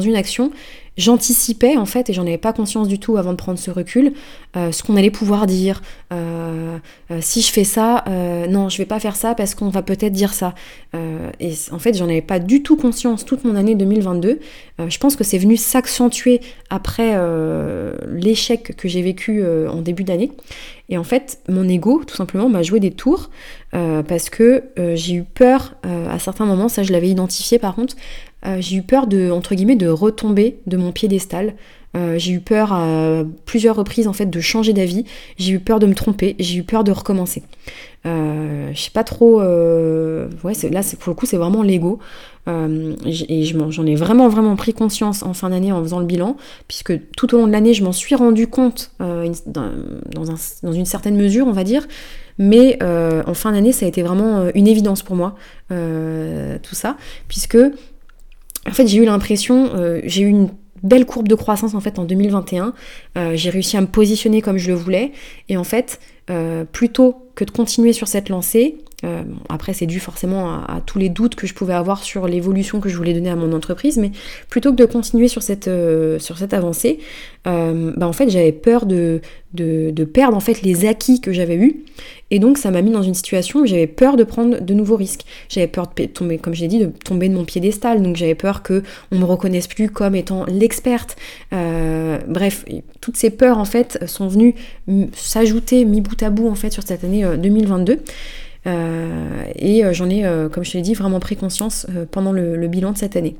[0.00, 0.52] une action,
[0.96, 4.12] j'anticipais en fait, et j'en avais pas conscience du tout avant de prendre ce recul,
[4.56, 5.82] euh, ce qu'on allait pouvoir dire.
[6.12, 6.78] Euh,
[7.20, 8.04] si je fais ça,
[8.48, 10.54] non, je vais pas faire ça parce qu'on va peut-être dire ça.
[10.94, 14.40] et en fait, j'en avais pas du tout conscience toute mon année 2022.
[14.88, 16.40] je pense que c'est venu s'accentuer
[16.70, 17.16] après
[18.12, 20.32] l'échec que j'ai vécu en début d'année.
[20.88, 23.30] Et en fait, mon ego, tout simplement, m'a joué des tours
[23.72, 27.96] parce que j'ai eu peur à certains moments, ça je l'avais identifié par contre,
[28.46, 31.54] euh, j'ai eu peur de, entre guillemets, de retomber de mon piédestal.
[31.96, 35.04] Euh, j'ai eu peur à plusieurs reprises en fait de changer d'avis.
[35.38, 36.36] J'ai eu peur de me tromper.
[36.38, 37.42] J'ai eu peur de recommencer.
[38.04, 39.40] Euh, je sais pas trop.
[39.40, 41.98] Ouais, là, pour le coup, c'est vraiment l'ego.
[42.46, 46.36] et j'en ai vraiment vraiment pris conscience en fin d'année en faisant le bilan,
[46.68, 51.46] puisque tout au long de l'année, je m'en suis rendu compte dans, une certaine mesure,
[51.46, 51.88] on va dire.
[52.38, 55.34] Mais en fin d'année, ça a été vraiment une évidence pour moi,
[55.70, 57.58] tout ça, puisque
[58.66, 60.50] en fait, j'ai eu l'impression, euh, j'ai eu une
[60.82, 62.74] belle courbe de croissance en fait en 2021.
[63.16, 65.12] Euh, j'ai réussi à me positionner comme je le voulais.
[65.48, 66.00] Et en fait,
[66.30, 70.98] euh, plutôt que de continuer sur cette lancée, euh, après, c'est dû forcément à, tous
[70.98, 73.98] les doutes que je pouvais avoir sur l'évolution que je voulais donner à mon entreprise,
[73.98, 74.10] mais
[74.48, 76.98] plutôt que de continuer sur cette, euh, sur cette avancée,
[77.46, 79.20] euh, bah en fait, j'avais peur de,
[79.52, 81.84] de, perdre en fait les acquis que j'avais eus.
[82.30, 84.96] Et donc, ça m'a mis dans une situation où j'avais peur de prendre de nouveaux
[84.96, 85.24] risques.
[85.48, 88.02] J'avais peur de tomber, comme j'ai dit, de tomber de mon piédestal.
[88.02, 88.82] Donc, j'avais peur que
[89.12, 91.16] on me reconnaisse plus comme étant l'experte.
[91.52, 92.64] bref,
[93.00, 94.54] toutes ces peurs en fait sont venues
[95.12, 98.00] s'ajouter mi bout à bout en fait sur cette année 2022.
[98.66, 102.32] Euh, et euh, j'en ai, euh, comme je te l'ai dit, vraiment pris conscience pendant
[102.32, 103.36] le, bilan de cette année.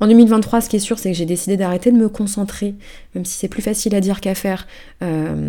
[0.00, 2.74] En 2023, ce qui est sûr, c'est que j'ai décidé d'arrêter de me concentrer,
[3.14, 4.66] même si c'est plus facile à dire qu'à faire,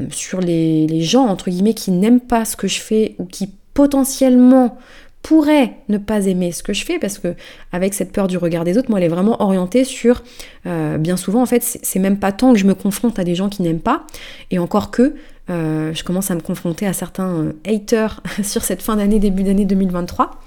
[0.10, 3.52] sur les, les, gens, entre guillemets, qui n'aiment pas ce que je fais ou qui
[3.74, 4.78] potentiellement
[5.22, 7.36] pourrait ne pas aimer ce que je fais parce que
[7.72, 10.24] avec cette peur du regard des autres, moi elle est vraiment orientée sur
[10.66, 13.36] euh, bien souvent en fait c'est même pas tant que je me confronte à des
[13.36, 14.06] gens qui n'aiment pas
[14.52, 15.16] et encore que
[15.50, 19.44] euh, je commence à me confronter à certains euh, haters sur cette fin d'année début
[19.44, 20.40] d'année 2023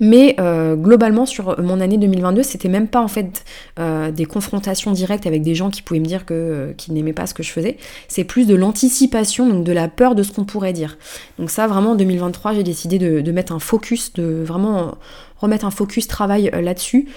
[0.00, 3.44] mais euh, globalement sur mon année 2022, c'était même pas en fait
[3.78, 7.12] euh, des confrontations directes avec des gens qui pouvaient me dire que euh, qu'ils n'aimaient
[7.12, 7.76] pas ce que je faisais.
[8.08, 10.98] C'est plus de l'anticipation, donc de la peur de ce qu'on pourrait dire.
[11.38, 14.96] Donc ça vraiment en 2023, j'ai décidé de, de, mettre un focus, de vraiment
[15.38, 17.08] remettre un focus travail là-dessus,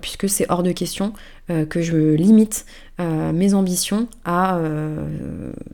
[0.00, 1.12] puisque c'est hors de question
[1.68, 2.64] que je limite
[3.00, 4.60] mes ambitions à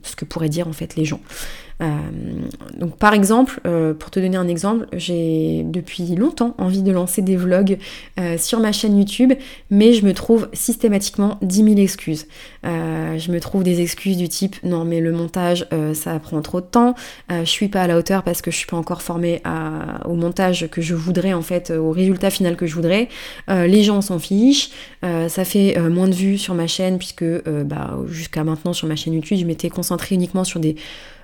[0.01, 1.19] ce que pourraient dire en fait les gens.
[1.81, 1.87] Euh,
[2.77, 7.21] donc par exemple, euh, pour te donner un exemple, j'ai depuis longtemps envie de lancer
[7.21, 7.77] des vlogs
[8.19, 9.33] euh, sur ma chaîne YouTube,
[9.69, 12.27] mais je me trouve systématiquement 10 000 excuses.
[12.63, 16.65] je me trouve des excuses du type non mais le montage ça prend trop de
[16.65, 16.95] temps,
[17.29, 19.41] je suis pas à la hauteur parce que je suis pas encore formée
[20.05, 23.09] au montage que je voudrais en fait, au résultat final que je voudrais,
[23.49, 24.69] les gens s'en fichent,
[25.01, 29.13] ça fait moins de vues sur ma chaîne puisque bah, jusqu'à maintenant sur ma chaîne
[29.13, 30.75] YouTube, je m'étais concentrée uniquement sur des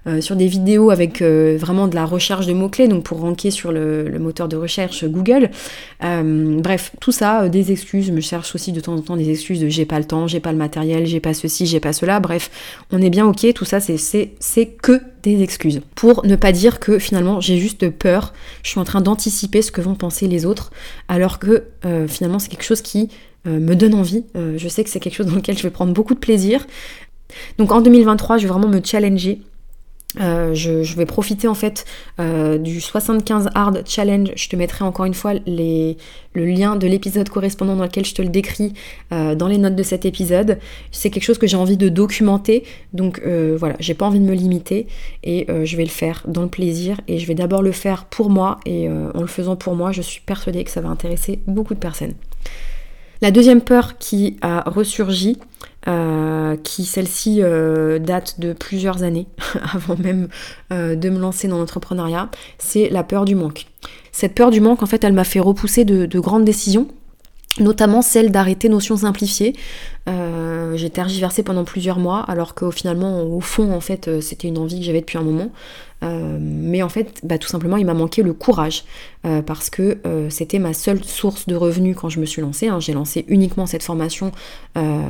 [0.07, 3.51] euh, sur des vidéos avec euh, vraiment de la recherche de mots-clés, donc pour ranker
[3.51, 5.49] sur le, moteur de recherche Google.
[6.03, 8.11] Euh, bref, tout ça, des excuses.
[8.15, 10.39] Je cherche aussi de temps en temps des excuses de j'ai pas le temps, j'ai
[10.39, 12.19] pas le matériel, j'ai pas ceci, j'ai pas cela.
[12.19, 12.49] Bref,
[12.91, 15.81] on est bien ok, tout ça, c'est que des excuses.
[15.95, 18.33] Pour ne pas dire que finalement j'ai juste peur,
[18.63, 20.71] je suis en train d'anticiper ce que vont penser les autres,
[21.09, 21.65] alors que
[22.07, 23.09] finalement c'est quelque chose qui
[23.45, 24.23] me donne envie.
[24.35, 26.65] je sais que c'est quelque chose dans lequel je vais prendre beaucoup de plaisir.
[27.57, 29.41] Donc en 2023, je vais vraiment me challenger
[30.19, 31.85] euh, je, vais profiter en fait
[32.19, 34.31] euh, du 75 Hard Challenge.
[34.35, 35.95] Je te mettrai encore une fois le
[36.35, 38.73] lien de l'épisode correspondant dans lequel je te le décris
[39.11, 40.57] euh, dans les notes de cet épisode.
[40.91, 44.33] C'est quelque chose que j'ai envie de documenter, donc voilà, j'ai pas envie de me
[44.33, 44.87] limiter
[45.23, 48.29] et je vais le faire dans le plaisir et je vais d'abord le faire pour
[48.29, 51.73] moi et en le faisant pour moi, je suis persuadée que ça va intéresser beaucoup
[51.73, 52.13] de personnes.
[53.21, 55.37] La deuxième peur qui a ressurgi,
[55.87, 59.27] euh, qui celle-ci euh, date de plusieurs années,
[59.73, 60.27] avant même
[60.73, 63.65] euh, de me lancer dans l'entrepreneuriat, c'est la peur du manque.
[64.11, 66.89] Cette peur du manque, en fait, elle m'a fait repousser de, grandes décisions,
[67.61, 69.55] notamment celle d'arrêter Notion Simplifiée.
[70.05, 74.79] j'ai tergiversé pendant plusieurs mois, alors que finalement, au fond, en fait, c'était une envie
[74.79, 75.49] que j'avais depuis un moment.
[76.03, 78.85] Euh, mais en fait, bah, tout simplement, il m'a manqué le courage
[79.25, 82.67] euh, parce que euh, c'était ma seule source de revenus quand je me suis lancée.
[82.67, 82.79] Hein.
[82.79, 84.31] J'ai lancé uniquement cette formation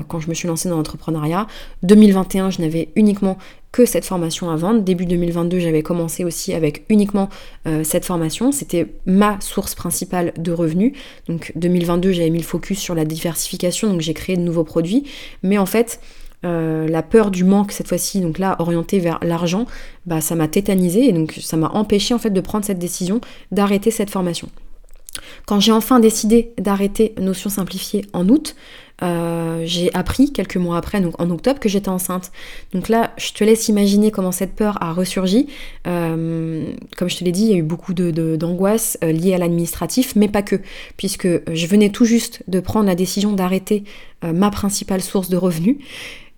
[0.08, 1.46] quand je me suis lancée dans l'entrepreneuriat.
[1.84, 3.38] 2021, je n'avais uniquement
[3.72, 4.82] que cette formation à vendre.
[4.82, 7.30] Début 2022, j'avais commencé aussi avec uniquement
[7.84, 8.52] cette formation.
[8.52, 10.94] C'était ma source principale de revenus.
[11.28, 15.04] Donc 2022, j'avais mis le focus sur la diversification, donc j'ai créé de nouveaux produits.
[15.44, 16.00] Mais en fait,
[16.46, 19.66] euh, la peur du manque cette fois-ci, donc là orientée vers l'argent,
[20.06, 23.20] bah, ça m'a tétanisé et donc ça m'a empêché en fait de prendre cette décision
[23.52, 24.48] d'arrêter cette formation.
[25.46, 28.56] Quand j'ai enfin décidé d'arrêter Notion Simplifiée en août,
[29.02, 32.32] euh, j'ai appris quelques mois après, en octobre, que j'étais enceinte.
[32.74, 35.48] Donc là, je te laisse imaginer comment cette peur a ressurgi.
[35.88, 36.66] Euh,
[36.98, 40.16] comme je te l'ai dit, il y a eu beaucoup d'angoisse de, liée à l'administratif,
[40.16, 40.58] mais pas que,
[40.98, 43.84] puisque je venais tout juste de prendre la décision d'arrêter
[44.22, 45.78] ma principale source de revenus.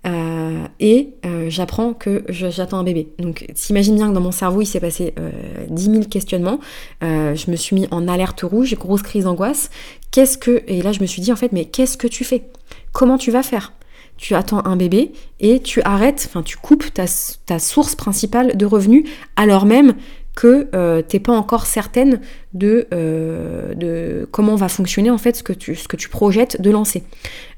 [0.08, 3.10] Euh, et euh, j'apprends que j'attends un bébé.
[3.20, 5.32] Donc t'imagines bien que dans mon cerveau il s'est passé euh,
[5.70, 6.60] 10 000 questionnements.
[7.04, 9.70] Euh, je me suis mis en alerte rouge, grosse crise d'angoisse.
[10.12, 10.64] Qu'est-ce que...
[10.68, 12.44] Et là je me suis dit en fait mais qu'est-ce que tu fais?
[12.92, 13.74] Comment tu vas faire?
[14.18, 19.06] Tu attends un bébé et tu arrêtes, enfin tu coupes ta source principale de revenus
[19.36, 19.96] alors même
[20.36, 22.22] que euh, t'es pas encore certaine
[22.54, 27.04] de, euh, de, comment va fonctionner en fait ce que tu, ce projettes de lancer.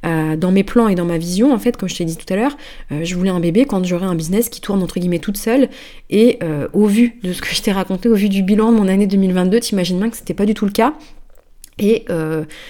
[0.05, 2.31] Euh, dans mes plans et dans ma vision, en fait, comme je t'ai dit tout
[2.33, 2.57] à l'heure,
[2.91, 5.69] je voulais un bébé quand j'aurai un business qui tourne entre guillemets toute seule.
[6.09, 6.39] Et
[6.73, 9.07] au vu de ce que je t'ai raconté, au vu du bilan de mon année
[9.07, 10.93] 2022, t'imagines bien que c'était pas du tout le cas.
[11.79, 12.05] Et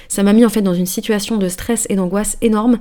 [0.07, 2.79] ça m'a mis en fait dans une situation de stress et d'angoisse énorme.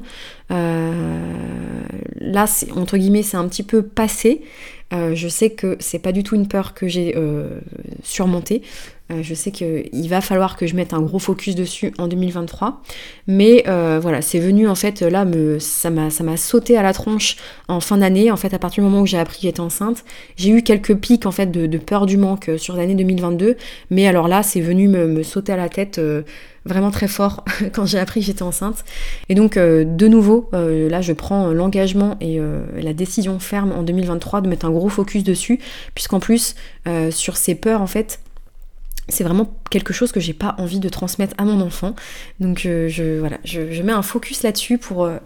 [0.50, 2.46] là,
[2.76, 4.42] entre guillemets, c'est un petit peu passé.
[4.92, 7.60] Euh, je sais que c'est pas du tout une peur que j'ai euh,
[8.02, 8.62] surmontée.
[9.12, 12.82] Euh, je sais qu'il va falloir que je mette un gros focus dessus en 2023.
[13.26, 17.36] Mais voilà, c'est venu en fait là, me, ça m'a sauté à la tronche
[17.68, 18.30] en fin d'année.
[18.30, 20.04] En fait, à partir du moment où j'ai appris que j'étais enceinte,
[20.36, 23.56] j'ai eu quelques pics en fait de, peur du manque sur l'année 2022.
[23.90, 26.00] Mais alors là, c'est venu me, sauter à la tête
[26.64, 28.84] vraiment très fort quand j'ai appris que j'étais enceinte.
[29.28, 32.40] Et donc de nouveau, là je prends l'engagement et
[32.76, 35.58] la décision ferme en 2023 de mettre un gros focus dessus,
[35.94, 36.54] puisqu'en plus,
[36.86, 38.20] euh, sur ces peurs, en fait,
[39.08, 41.94] c'est vraiment quelque chose que j'ai pas envie de transmettre à mon enfant.
[42.40, 45.18] Donc euh, je, voilà, je, mets un focus là-dessus pour, euh,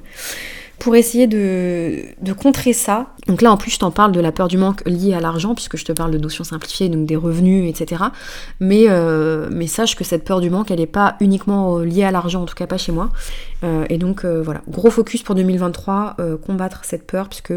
[0.95, 3.09] essayer de, contrer ça.
[3.27, 5.55] Donc là en plus je t'en parle de la peur du manque liée à l'argent,
[5.55, 8.05] puisque je te parle de notions simplifiées, donc des revenus, etc.
[8.61, 8.87] Mais,
[9.51, 12.47] mais sache que cette peur du manque, elle n'est pas uniquement liée à l'argent, en
[12.47, 13.11] tout cas pas chez moi.
[13.89, 17.55] et donc voilà, gros focus pour 2023, combattre cette peur, puisque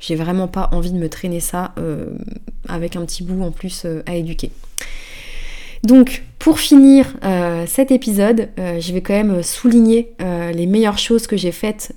[0.00, 2.06] j'ai vraiment pas envie de me traîner ça euh,
[2.68, 4.50] avec un petit bout en plus euh, à éduquer.
[5.88, 11.36] Donc pour finir euh, cet épisode, je vais quand même souligner les meilleures choses que
[11.36, 11.92] j'ai faites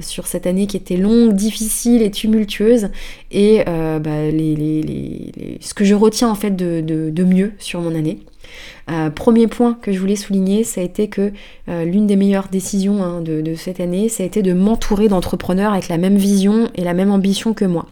[0.00, 2.90] sur cette année qui était longue, difficile et tumultueuse
[3.32, 8.20] et bah, ce que je retiens en fait de mieux sur mon année.
[8.90, 11.32] Euh, premier point que je voulais souligner, ça a été que
[11.68, 15.72] euh, l'une des meilleures décisions hein, de, cette année, ça a été de m'entourer d'entrepreneurs
[15.72, 17.86] avec la même vision et la même ambition que moi.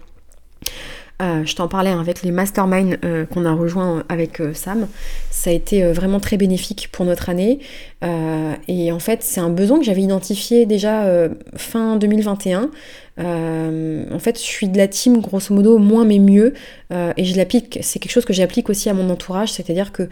[1.22, 2.96] Euh, je t'en parlais avec les masterminds
[3.32, 4.88] qu'on a rejoints avec Sam.
[5.30, 7.60] Ça a été vraiment très bénéfique pour notre année.
[8.68, 11.04] et en fait, c'est un besoin que j'avais identifié déjà
[11.56, 12.70] fin 2021.
[13.18, 16.54] en fait, je suis de la team, grosso modo, moins mais mieux.
[16.90, 19.52] et je l'applique, c'est quelque chose que j'applique aussi à mon entourage.
[19.52, 20.08] C'est-à-dire que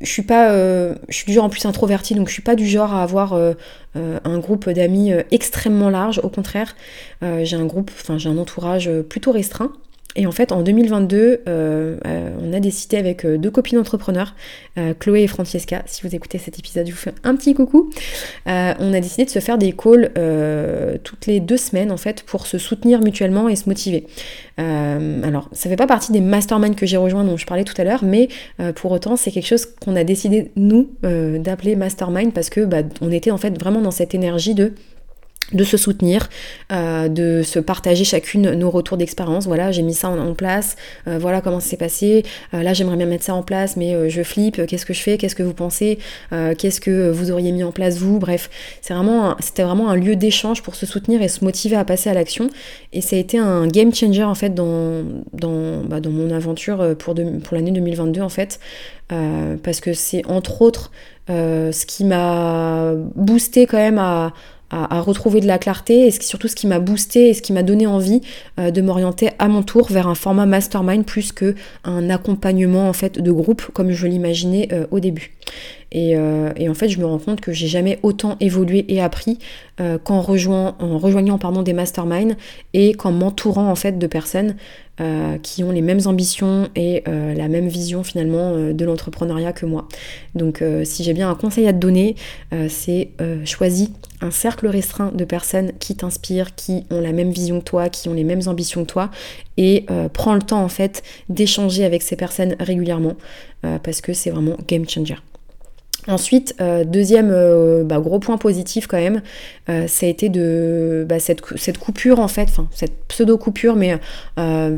[0.00, 2.66] je suis pas, je suis du genre en plus introverti, donc je suis pas du
[2.66, 3.34] genre à avoir
[3.94, 6.20] un groupe d'amis extrêmement large.
[6.22, 6.76] Au contraire,
[7.22, 9.72] j'ai un groupe, enfin j'ai un entourage plutôt restreint.
[10.18, 11.16] Et en fait, en 2022,
[11.46, 14.34] euh, euh, on a décidé avec euh, deux copines entrepreneurs,
[15.00, 17.90] Chloé et Francesca, si vous écoutez cet épisode, je vous fais un petit coucou.
[18.46, 20.12] on a décidé de se faire des calls
[21.02, 24.06] toutes les deux semaines, en fait, pour se soutenir mutuellement et se motiver.
[24.56, 27.82] alors, ça fait pas partie des masterminds que j'ai rejoints dont je parlais tout à
[27.82, 28.28] l'heure, mais
[28.76, 33.10] pour autant, c'est quelque chose qu'on a décidé, nous, d'appeler mastermind parce que bah, on
[33.10, 34.74] était en fait vraiment dans cette énergie de
[35.52, 36.28] de se soutenir,
[36.72, 39.46] euh, de se partager chacune nos retours d'expérience.
[39.46, 40.76] Voilà, j'ai mis ça en, place,
[41.06, 42.24] euh, voilà comment ça s'est passé.
[42.52, 44.66] Euh, là, j'aimerais bien mettre ça en place, mais je flippe.
[44.66, 45.16] Qu'est-ce que je fais?
[45.16, 45.98] Qu'est-ce que vous pensez?
[46.30, 48.18] Qu'est-ce que vous auriez mis en place vous?
[48.18, 48.50] Bref,
[48.82, 52.50] c'était vraiment un lieu d'échange pour se soutenir et se motiver à passer à l'action.
[52.92, 57.56] Et ça a été un game changer en fait dans bah, mon aventure pour, pour
[57.56, 58.60] l'année 2022 en fait,
[59.08, 60.90] parce que c'est entre autres
[61.28, 64.32] ce qui m'a boosté quand même à
[64.70, 67.62] à, retrouver de la clarté et surtout ce qui m'a boosté et ce qui m'a
[67.62, 68.20] donné envie
[68.58, 71.54] euh, de m'orienter à mon tour vers un format mastermind plus que
[71.84, 75.32] un accompagnement en fait de groupe comme je l'imaginais euh, au début.
[75.94, 79.38] Euh, et, en fait, je me rends compte que j'ai jamais autant évolué et appris
[80.02, 82.36] qu'en rejoignant, rejoignant pardon, des masterminds
[82.74, 84.56] et qu'en m'entourant en fait de personnes
[85.44, 89.86] qui ont les mêmes ambitions et la même vision finalement de l'entrepreneuriat que moi.
[90.34, 92.16] Donc, si j'ai bien un conseil à te donner,
[92.68, 93.10] c'est
[93.44, 97.88] choisis un cercle restreint de personnes qui t'inspirent, qui ont la même vision que toi,
[97.88, 99.10] qui ont les mêmes ambitions que toi,
[99.56, 103.14] et euh, prends le temps en fait d'échanger avec ces personnes régulièrement,
[103.64, 105.16] euh, parce que c'est vraiment game changer.
[106.08, 109.20] Ensuite, euh, deuxième euh, bah, gros point positif quand même,
[109.68, 111.42] euh, ça a été de bah, cette,
[111.78, 113.98] coupure en fait, enfin cette pseudo coupure, mais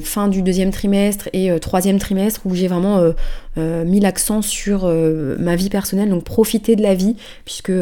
[0.01, 3.01] fin du deuxième trimestre et troisième trimestre où j'ai vraiment
[3.57, 7.73] mis l'accent sur ma vie personnelle, donc profiter de la vie, puisque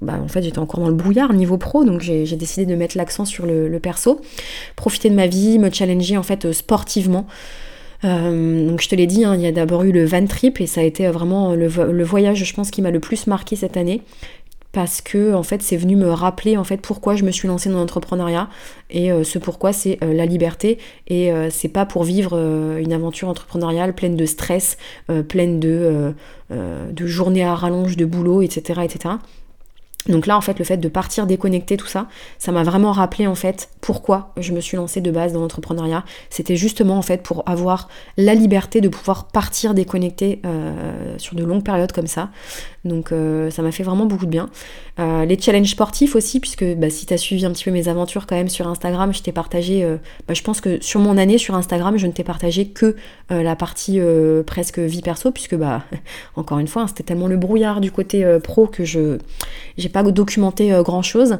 [0.00, 2.96] bah, en fait j'étais encore dans le brouillard niveau pro, donc j'ai décidé de mettre
[2.96, 4.20] l'accent sur le, le, perso,
[4.76, 7.26] profiter de ma vie, me challenger en fait sportivement.
[8.04, 10.60] Euh, donc je te l'ai dit, hein, il y a d'abord eu le van trip
[10.60, 11.66] et ça a été vraiment le,
[12.04, 14.02] voyage, je pense, qui m'a le plus marqué cette année
[14.72, 17.68] parce que en fait c'est venu me rappeler en fait pourquoi je me suis lancée
[17.68, 18.48] dans l'entrepreneuriat
[18.88, 20.78] et euh, ce pourquoi c'est euh, la liberté
[21.08, 22.38] et c'est pas pour vivre
[22.78, 24.78] une aventure entrepreneuriale pleine de stress,
[25.28, 26.14] pleine de,
[26.50, 28.80] de journées à rallonge, de boulot, etc.
[28.82, 29.16] etc.
[30.08, 33.26] Donc là, en fait, le fait de partir déconnecter tout ça, ça m'a vraiment rappelé
[33.26, 36.04] en fait pourquoi je me suis lancée de base dans l'entrepreneuriat.
[36.28, 41.44] C'était justement en fait pour avoir la liberté de pouvoir partir déconnecter euh, sur de
[41.44, 42.30] longues périodes comme ça.
[42.84, 44.50] Donc euh, ça m'a fait vraiment beaucoup de bien.
[44.98, 47.88] Euh, les challenges sportifs aussi, puisque bah, si tu as suivi un petit peu mes
[47.88, 49.86] aventures quand même sur Instagram, je t'ai partagé,
[50.28, 52.96] bah, je pense que sur mon année sur Instagram, je ne t'ai partagé que
[53.30, 54.00] la partie
[54.46, 55.84] presque vie perso, puisque bah
[56.36, 59.18] encore une fois, hein, c'était tellement le brouillard du côté pro que je
[59.76, 61.38] j'ai pas documenté euh, grand chose.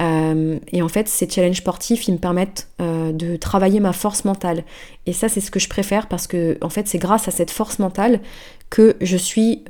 [0.00, 4.24] Euh, et en fait, ces challenges sportifs, ils me permettent euh, de travailler ma force
[4.24, 4.64] mentale.
[5.06, 7.50] Et ça, c'est ce que je préfère parce que, en fait, c'est grâce à cette
[7.50, 8.20] force mentale
[8.72, 9.64] que je suis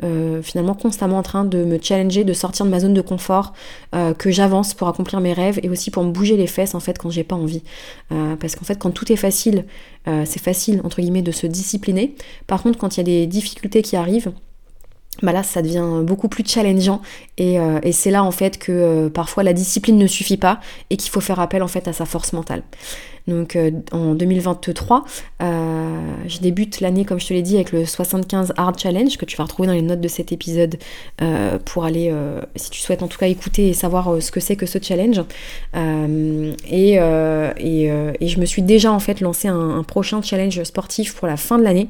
[0.44, 3.52] finalement constamment en train de me challenger, de sortir de ma zone de confort,
[3.90, 6.98] que j'avance pour accomplir mes rêves et aussi pour me bouger les fesses en fait
[6.98, 7.64] quand j'ai pas envie.
[8.08, 9.64] parce qu'en fait, quand tout est facile,
[10.06, 12.14] c'est facile entre guillemets de se discipliner.
[12.46, 14.32] Par contre, quand il y a des difficultés qui arrivent,
[15.20, 17.02] bah là ça devient beaucoup plus challengeant
[17.36, 20.96] et, euh, c'est là en fait que euh, parfois la discipline ne suffit pas et
[20.96, 22.62] qu'il faut faire appel en fait à sa force mentale.
[23.26, 25.04] Donc euh, en 2023,
[25.40, 29.36] je débute l'année comme je te l'ai dit avec le 75 Hard Challenge que tu
[29.36, 30.76] vas retrouver dans les notes de cet épisode
[31.64, 32.14] pour aller,
[32.56, 35.20] si tu souhaites en tout cas écouter et savoir ce que c'est que ce challenge.
[35.74, 41.58] Et, je me suis déjà en fait lancé un prochain challenge sportif pour la fin
[41.58, 41.88] de l'année.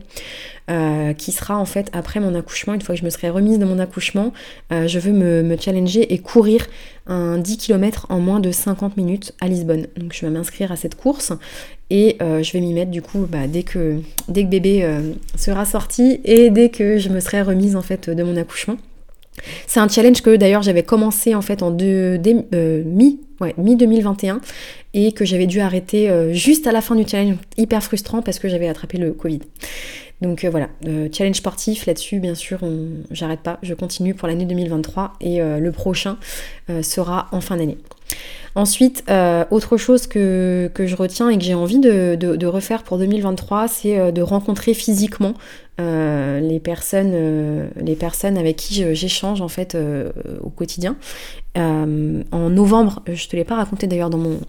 [0.71, 3.59] Euh, qui sera en fait après mon accouchement, une fois que je me serai remise
[3.59, 4.33] de mon accouchement,
[4.73, 6.67] euh, je veux me, challenger et courir
[7.07, 9.87] un 10 km en moins de 50 minutes à Lisbonne.
[9.97, 11.33] Donc je vais m'inscrire à cette course
[11.91, 14.89] et euh, je vais m'y mettre du coup bah, dès, que, dès que bébé
[15.37, 18.77] sera sorti et dès que je me serai remise en fait de mon accouchement.
[19.67, 22.19] C'est un challenge que d'ailleurs j'avais commencé en fait en deux,
[22.85, 24.41] mi, ouais, mi 2021
[24.95, 28.49] et que j'avais dû arrêter juste à la fin du challenge, hyper frustrant parce que
[28.49, 29.41] j'avais attrapé le Covid.
[30.23, 32.61] Donc euh, voilà, euh, challenge sportif là-dessus, bien sûr,
[33.11, 36.17] j'arrête pas, je continue pour l'année 2023 et euh, le prochain
[36.81, 37.77] sera en fin d'année.
[38.55, 39.03] Ensuite,
[39.51, 44.23] autre chose que, je retiens et que j'ai envie de, refaire pour 2023, c'est de
[44.23, 45.35] rencontrer physiquement
[45.79, 49.77] les, personnes, les personnes avec qui j'échange en fait
[50.43, 50.97] au quotidien.
[51.59, 54.41] Euh, en novembre, je te l'ai pas raconté d'ailleurs dans mon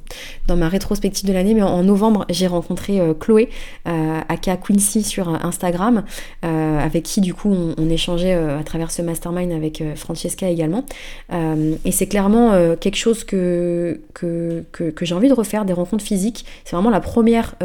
[0.48, 3.50] dans ma rétrospective de l'année, mais en, novembre j'ai rencontré euh, Chloé
[3.88, 4.58] euh, aka
[5.04, 6.04] sur Instagram,
[6.42, 10.86] avec qui du coup on, échangeait à travers ce mastermind avec Francesca également.
[11.32, 16.46] et c'est clairement quelque chose que que, que, j'ai envie de refaire, des rencontres physiques.
[16.64, 17.56] C'est vraiment la première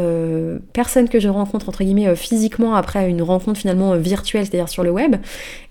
[0.73, 4.91] personne que je rencontre entre guillemets physiquement après une rencontre finalement virtuelle, c'est-à-dire sur le
[4.91, 5.15] web.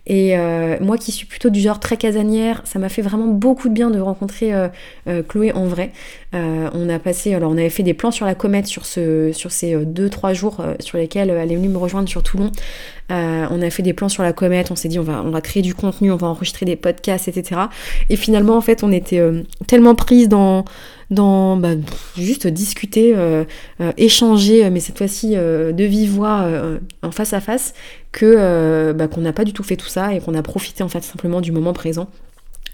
[0.09, 0.37] Et
[0.81, 3.91] moi qui suis plutôt du genre très casanière, ça m'a fait vraiment beaucoup de bien
[3.91, 4.69] de rencontrer euh,
[5.09, 5.93] euh, Chloé en vrai.
[6.35, 9.33] Euh, on a passé, alors on avait fait des plans sur la comète sur, ce,
[9.33, 12.51] sur ces 2-3 jours sur lesquels elle est venue me rejoindre sur Toulon.
[13.11, 15.75] on a fait des plans sur la comète, on s'est dit on va, créer du
[15.75, 17.63] contenu, on va enregistrer des podcasts, etc.
[18.11, 19.23] Et finalement en fait on était
[19.67, 20.65] tellement prise dans
[21.11, 21.71] dans bah,
[22.19, 23.15] juste discuter,
[23.97, 26.47] échanger, mais cette fois-ci de vive voix
[27.03, 27.73] en face à face,
[28.13, 30.89] que bah, qu'on n'a pas du tout fait tout ça et qu'on a profité en
[30.89, 32.09] fait simplement du moment présent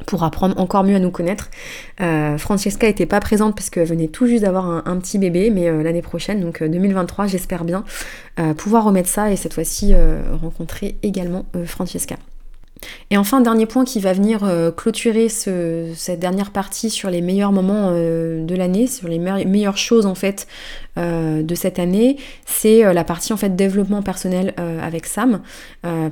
[0.07, 1.51] pour apprendre encore mieux à nous connaître.
[2.01, 5.68] Euh, Francesca n'était pas présente parce qu'elle venait tout juste d'avoir un, petit bébé, mais
[5.68, 7.85] euh, l'année prochaine, donc 2023, euh, j'espère bien
[8.57, 9.95] pouvoir remettre ça et cette fois-ci
[10.41, 12.16] rencontrer également Francesca.
[13.11, 17.53] Et enfin, dernier point qui va venir euh, clôturer cette dernière partie sur les meilleurs
[17.53, 20.47] moments euh, de l'année, sur les meilleures choses en fait
[20.99, 22.16] euh, de cette année,
[22.47, 25.41] c'est la partie en fait développement personnel avec Sam,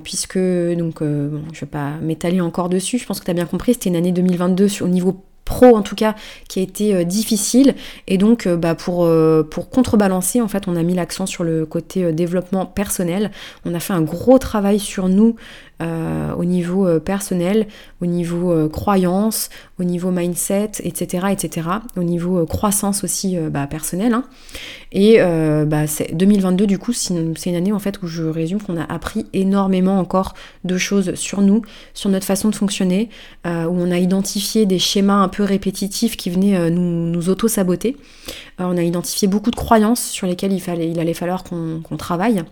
[0.02, 2.98] puisque donc je vais pas m'étaler encore dessus.
[2.98, 5.82] Je pense que tu as bien compris, c'était une année 2022 au niveau pro en
[5.82, 6.14] tout cas
[6.48, 7.74] qui a été difficile.
[8.06, 9.08] Et donc bah, pour,
[9.50, 13.30] pour contrebalancer en fait on a mis l'accent sur le côté développement personnel.
[13.64, 15.36] On a fait un gros travail sur nous
[15.82, 17.66] euh, au niveau euh, personnel,
[18.00, 24.14] au niveau euh, croyance, au niveau mindset, etc., etc., au niveau croissance aussi bah, personnelle.
[24.14, 24.24] Hein.
[24.92, 25.18] Et
[25.66, 29.26] bah, 2022 du coup c'est une, année en fait où je résume qu'on a appris
[29.32, 31.62] énormément encore de choses sur nous,
[31.94, 33.08] sur notre façon de fonctionner,
[33.44, 37.96] où on a identifié des schémas un peu répétitifs qui venaient nous, nous auto-saboter.
[38.58, 42.44] on a identifié beaucoup de croyances sur lesquelles il, fallait, il allait falloir qu'on travaille.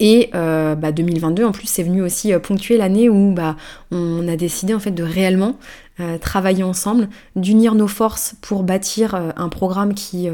[0.00, 3.56] Et euh, bah, 2022 en plus c'est venu aussi euh, ponctuer l'année où bah,
[3.90, 5.56] on a décidé en fait de réellement
[6.00, 10.28] euh, travailler ensemble, d'unir nos forces pour bâtir euh, un programme qui,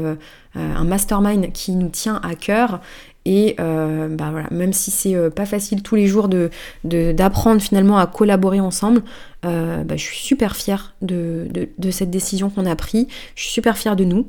[0.55, 2.79] un mastermind qui nous tient à cœur
[3.25, 6.51] et euh, bah voilà, même si c'est euh, pas facile tous les jours de,
[6.83, 9.01] d'apprendre finalement à collaborer ensemble,
[9.45, 11.47] euh, bah, je suis super fière de,
[11.77, 13.07] de, cette décision qu'on a prise.
[13.33, 14.27] Je suis super fière de nous.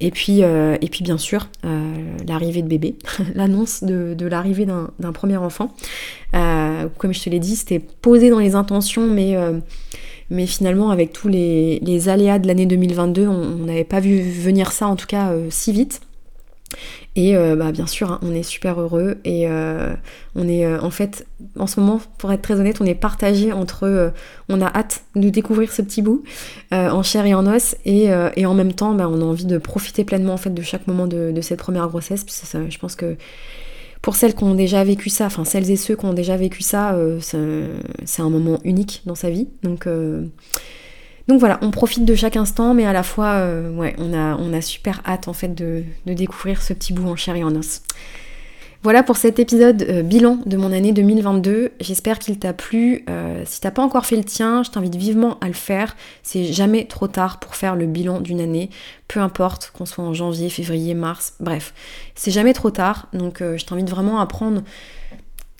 [0.00, 1.48] Et puis, et puis bien sûr,
[2.26, 2.94] l'arrivée de bébé,
[3.34, 5.74] l'annonce de, l'arrivée d'un, premier enfant.
[6.32, 9.36] comme je te l'ai dit, c'était posé dans les intentions, mais
[10.30, 14.86] mais finalement avec tous les, aléas de l'année 2022, on n'avait pas vu venir ça
[14.86, 16.00] en tout cas si vite.
[17.16, 19.94] Et euh, bah, bien sûr, hein, on est super heureux et euh,
[20.34, 21.26] on est euh, en fait,
[21.58, 24.12] en ce moment, pour être très honnête, on est partagé entre
[24.48, 26.22] on a hâte de découvrir ce petit bout
[26.70, 28.12] en chair et en os et,
[28.46, 31.06] en même temps, bah, on a envie de profiter pleinement en fait de chaque moment
[31.06, 32.24] de, cette première grossesse.
[32.24, 33.16] Parce je pense que
[34.02, 36.62] pour celles qui ont déjà vécu ça, enfin celles et ceux qui ont déjà vécu
[36.62, 39.48] ça, c'est un moment unique dans sa vie.
[39.62, 39.86] Donc
[41.28, 44.52] donc voilà, on profite de chaque instant, mais à la fois, euh, on a, on
[44.54, 47.82] a super hâte en fait de, découvrir ce petit bout en chair et en os.
[48.84, 51.72] Voilà pour cet épisode euh, bilan de mon année 2022.
[51.80, 53.04] J'espère qu'il t'a plu.
[53.10, 55.96] Euh, si t'as pas encore fait le tien, je t'invite vivement à le faire.
[56.22, 58.70] C'est jamais trop tard pour faire le bilan d'une année.
[59.08, 61.74] Peu importe qu'on soit en janvier, février, mars, bref.
[62.14, 63.08] C'est jamais trop tard.
[63.12, 64.62] Donc je t'invite vraiment à prendre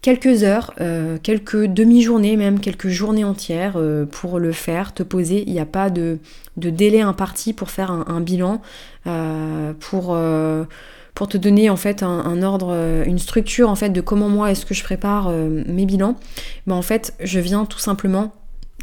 [0.03, 5.45] quelques heures, euh, quelques demi-journées, même quelques journées entières euh, pour le faire, te poser.
[5.47, 6.19] Il n'y a pas de,
[6.57, 8.63] délai imparti pour faire un, bilan,
[9.07, 10.17] euh, pour,
[11.19, 12.73] pour te donner en fait un, ordre,
[13.05, 16.17] une structure en fait de comment moi est-ce que je prépare mes bilans.
[16.69, 18.33] Ben, en fait, je viens tout simplement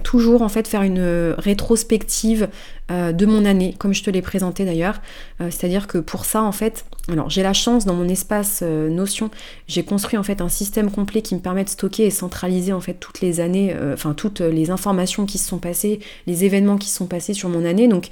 [0.03, 2.49] toujours en fait faire une euh, rétrospective
[2.91, 5.01] euh, de mon année, comme je te l'ai présenté d'ailleurs.
[5.41, 9.31] Euh, c'est-à-dire que pour ça en fait, alors j'ai la chance dans mon espace Notion,
[9.67, 12.81] j'ai construit en fait un système complet qui me permet de stocker et centraliser en
[12.81, 16.89] fait toutes les années, enfin toutes les informations qui se sont passées, les événements qui
[16.89, 17.87] se sont passés sur mon année.
[17.87, 18.09] Donc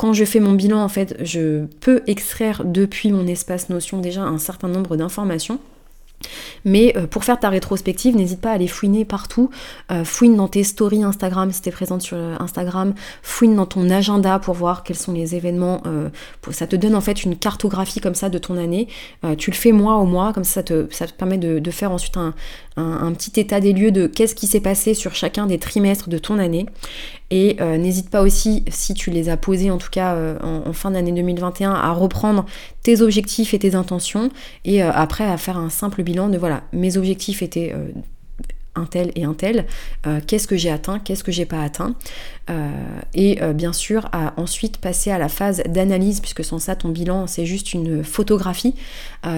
[0.00, 4.22] quand je fais mon bilan en fait, je peux extraire depuis mon espace Notion déjà
[4.22, 5.58] un certain nombre d'informations.
[6.64, 9.50] Mais euh, pour faire ta rétrospective, n'hésite pas à aller fouiner partout.
[9.90, 12.94] Euh, fouine dans tes stories Instagram si tu es présente sur euh, Instagram.
[13.22, 15.82] Fouine dans ton agenda pour voir quels sont les événements.
[16.50, 18.88] ça te donne en fait une cartographie comme ça de ton année.
[19.36, 21.92] tu le fais mois au mois, comme ça ça te, ça te permet de, faire
[21.92, 22.34] ensuite un,
[22.80, 26.18] un, petit état des lieux de qu'est-ce qui s'est passé sur chacun des trimestres de
[26.18, 26.66] ton année.
[27.30, 30.72] Et euh, n'hésite pas aussi, si tu les as posés en tout cas euh, en,
[30.72, 32.46] fin d'année 2021, à reprendre
[32.82, 34.30] tes objectifs et tes intentions
[34.64, 37.74] et euh, après à faire un simple bilan de voilà, mes objectifs étaient
[38.80, 39.66] un tel et un tel,
[40.26, 41.94] qu'est-ce que j'ai atteint, qu'est-ce que j'ai pas atteint.
[43.14, 47.26] et bien sûr, à ensuite passer à la phase d'analyse, puisque sans ça, ton bilan,
[47.26, 48.74] c'est juste une photographie,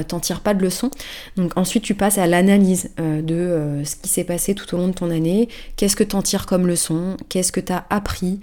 [0.09, 0.90] t'en tires pas de leçon.
[1.36, 4.95] Donc ensuite, tu passes à l'analyse de ce qui s'est passé tout au long de
[4.95, 8.40] ton année, qu'est-ce que t'en tires comme leçon, qu'est-ce que tu as appris,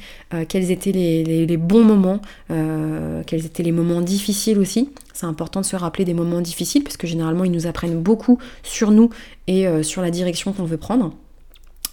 [0.47, 4.89] quels étaient les, bons moments, quels étaient les moments difficiles aussi?
[5.20, 8.39] C'est important de se rappeler des moments difficiles parce que généralement ils nous apprennent beaucoup
[8.63, 9.09] sur nous
[9.47, 11.11] et euh, sur la direction qu'on veut prendre.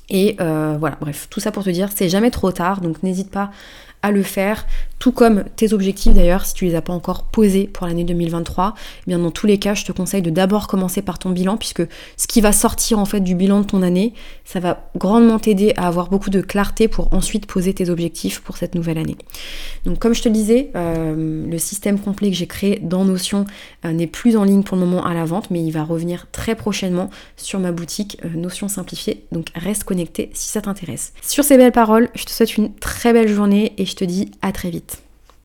[0.09, 3.33] Et euh, voilà, bref, tout ça pour te dire, c'est jamais trop tard, donc n'hésite
[3.33, 3.51] pas
[4.07, 4.66] à le faire,
[5.00, 8.74] tout comme tes objectifs d'ailleurs, si tu les as pas encore posés pour l'année 2023,
[8.76, 11.57] eh bien dans tous les cas, je te conseille de d'abord commencer par ton bilan,
[11.57, 11.82] puisque
[12.16, 15.74] ce qui va sortir en fait du bilan de ton année, ça va grandement t'aider
[15.76, 19.16] à avoir beaucoup de clarté pour ensuite poser tes objectifs pour cette nouvelle année.
[19.84, 23.44] Donc comme je te disais, euh, le système complet que j'ai créé dans Notion
[23.84, 26.26] euh, n'est plus en ligne pour le moment à la vente, mais il va revenir
[26.30, 29.24] très prochainement sur ma boutique euh, Notion simplifiée.
[29.32, 31.12] Donc reste connecté si ça t'intéresse.
[31.22, 34.30] Sur ces belles paroles, je te souhaite une très belle journée et je te dis
[34.42, 35.03] à très vite.